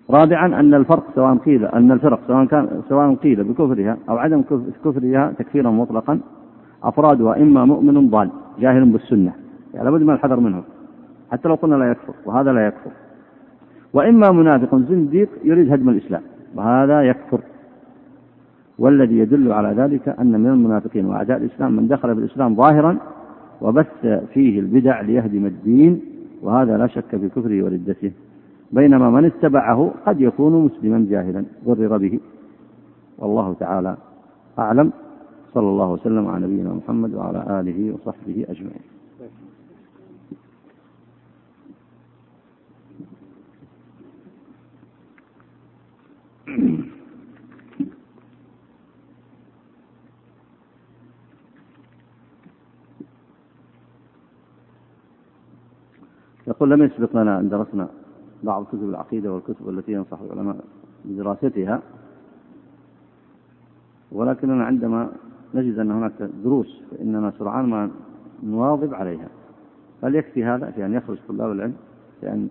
[0.10, 4.42] رابعا أن الفرق سواء قيل أن الفرق سواء كان سواء قيل بكفرها أو عدم
[4.86, 6.20] كفرها تكفيرا مطلقا
[6.84, 8.30] أفرادها إما مؤمن ضال
[8.60, 9.34] جاهل بالسنة.
[9.74, 10.64] يعني لابد من الحذر منه.
[11.32, 12.92] حتى لو قلنا لا يكفر وهذا لا يكفر.
[13.94, 16.22] وإما منافق زنديق يريد هدم الإسلام
[16.56, 17.40] وهذا يكفر.
[18.80, 22.98] والذي يدل على ذلك أن من المنافقين وأعداء الإسلام من دخل بالإسلام ظاهرا
[23.62, 26.02] وبث فيه البدع ليهدم الدين
[26.42, 28.12] وهذا لا شك في كفره وردته.
[28.72, 32.20] بينما من اتبعه قد يكون مسلما جاهلا ضرر به.
[33.18, 33.98] والله تعالى
[34.60, 34.92] أعلم.
[35.54, 38.86] صلى الله وسلم على نبينا محمد وعلى آله وصحبه أجمعين.
[56.48, 57.88] يقول لم يسبق لنا أن درسنا
[58.44, 60.56] بعض كتب العقيدة والكتب التي ينصح العلماء
[61.06, 61.82] بدراستها
[64.12, 65.10] ولكننا عندما
[65.54, 67.92] نجد أن هناك دروس فإننا سرعان ما
[68.44, 69.28] نواظب عليها.
[70.04, 71.76] هل يكفي هذا؟ في أن يخرج طلاب العلم؟
[72.24, 72.50] لأن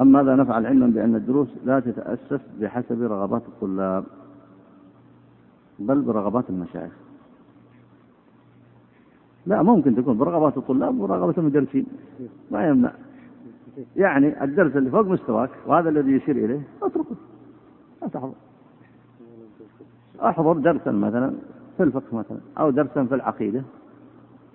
[0.00, 4.04] أم ماذا نفعل علما بأن الدروس لا تتأسس بحسب رغبات الطلاب؟
[5.78, 6.92] بل برغبات المشايخ.
[9.50, 11.86] لا ممكن تكون برغبات الطلاب ورغبة المدرسين.
[12.50, 12.92] ما يمنع.
[13.96, 17.16] يعني الدرس اللي فوق مستواك وهذا الذي يشير إليه اتركه.
[18.02, 18.32] لا تحضر.
[20.20, 21.32] احضر درسا مثلا
[21.76, 23.62] في الفقه مثلا أو درسا في العقيدة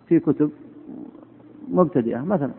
[0.08, 0.52] في كتب
[1.72, 2.52] مبتدئة مثلا.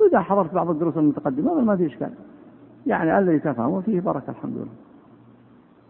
[0.00, 2.10] وإذا حضرت بعض الدروس المتقدمة ما في إشكال.
[2.86, 4.85] يعني الذي تفهمه فيه بركة الحمد لله.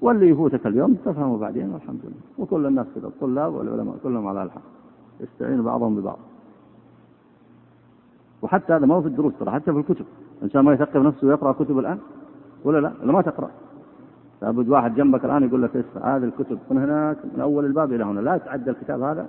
[0.00, 2.14] واللي يفوتك اليوم تفهمه بعدين والحمد لله.
[2.38, 4.62] وكل الناس كذا الطلاب والعلماء كلهم على الحق
[5.20, 6.18] يستعين بعضهم ببعض.
[8.42, 10.04] وحتى هذا ما هو في الدروس ترى حتى في الكتب.
[10.38, 11.98] الإنسان ما يثقف نفسه ويقرأ كتب الآن؟
[12.64, 13.50] ولا لا؟ ولا ما تقرأ.
[14.42, 18.04] لابد واحد جنبك الآن يقول لك اسمع هذه الكتب من هناك من أول الباب إلى
[18.04, 18.20] هنا.
[18.20, 19.28] لا تعدى الكتاب هذا.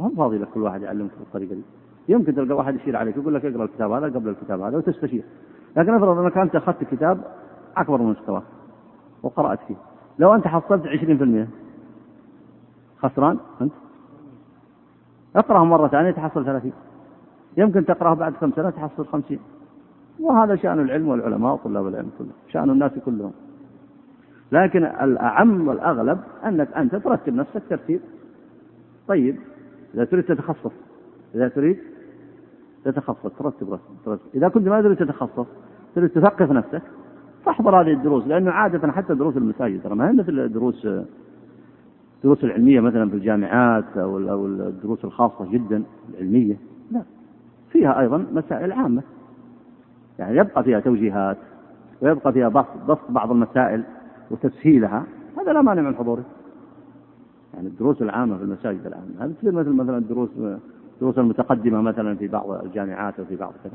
[0.00, 1.62] هم فاضي لك كل واحد يعلمك بالطريقة دي.
[2.08, 5.24] يمكن تلقى واحد يشير عليك يقول لك اقرأ الكتاب هذا قبل الكتاب هذا وتستشير.
[5.76, 7.20] لكن افرض أنك أنت أخذت كتاب
[7.76, 8.42] أكبر من مستواك
[9.22, 9.89] وقرأت فيه.
[10.20, 11.46] لو أنت حصلت 20%
[13.02, 13.72] خسران؟ أنت؟
[15.36, 16.72] اقرأه مرة ثانية تحصل ثلاثين.
[17.56, 19.40] يمكن تقرأه بعد خمس سنوات تحصل خمسين.
[20.20, 23.32] وهذا شأن العلم والعلماء وطلاب العلم كلهم شأن الناس كلهم.
[24.52, 28.00] لكن الأعم والأغلب أنك أنت ترتب نفسك ترتيب.
[29.08, 29.36] طيب
[29.94, 30.72] إذا تريد تتخصص
[31.34, 31.78] إذا تريد
[32.84, 35.46] تتخصص ترتب رتب إذا كنت ما تريد تتخصص
[35.94, 36.82] تريد تثقف نفسك
[37.44, 40.88] فاحضر هذه الدروس لأنه عادة حتى دروس المساجد ترى ما هي مثل دروس
[42.16, 46.56] الدروس العلمية مثلا في الجامعات أو الدروس الخاصة جدا العلمية
[46.90, 47.02] لا.
[47.70, 49.02] فيها أيضا مسائل عامة.
[50.18, 51.36] يعني يبقى فيها توجيهات
[52.02, 52.48] ويبقى فيها
[52.88, 53.82] بسط بعض المسائل
[54.30, 55.04] وتسهيلها
[55.38, 56.24] هذا لا مانع من حضوره.
[57.54, 60.30] يعني الدروس العامة في المساجد الآن هذه تصير مثل مثلا الدروس
[60.94, 63.72] الدروس المتقدمة مثلا في بعض الجامعات أو في بعض كذا.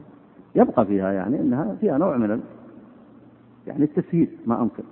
[0.56, 2.42] يبقى فيها يعني أنها فيها نوع من
[3.68, 4.84] يعني التسهيل ما أنكر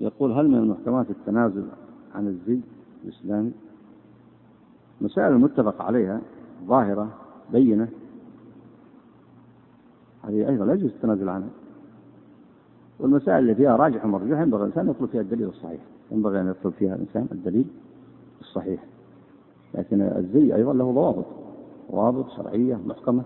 [0.00, 1.66] يقول هل من المحكمات التنازل
[2.14, 2.60] عن الزي
[3.04, 3.52] الإسلامي؟
[5.00, 6.20] مسائل المتفق عليها
[6.66, 7.08] ظاهرة
[7.52, 7.88] بينة.
[10.22, 11.48] هذه أيضا لا يجوز التنازل عنها.
[12.98, 15.80] والمسائل اللي فيها راجح ومرجوح ينبغي الإنسان يطلب فيها الدليل الصحيح.
[16.10, 17.66] ينبغي أن يطلب فيها الإنسان الدليل
[18.40, 18.84] الصحيح.
[19.74, 21.26] لكن الزي أيضا له ضوابط
[21.90, 23.22] ضوابط شرعية محكمة.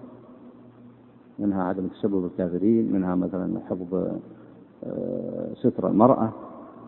[1.39, 3.95] منها عدم تسبب الكافرين منها مثلا حفظ
[4.85, 6.33] آه، ستر المرأة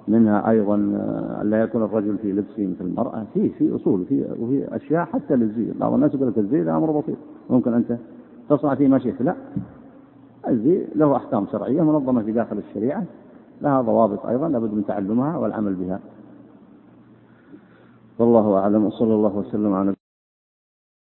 [0.08, 3.24] منها أيضا آه، ألا يكون الرجل في لبسه مثل المرأة.
[3.34, 7.16] في في أصول في وفي أشياء حتى للزي بعض الناس يقول لك الزي أمر بسيط.
[7.50, 7.96] ممكن أنت
[8.48, 9.22] تصنع فيه ما شئت.
[9.22, 9.34] لا.
[10.48, 13.04] الزي له أحكام شرعية منظمة في داخل الشريعة.
[13.62, 16.00] لها ضوابط أيضا لابد من تعلمها والعمل بها.
[18.18, 18.84] والله أعلم.
[18.84, 19.95] وصلى الله وسلم على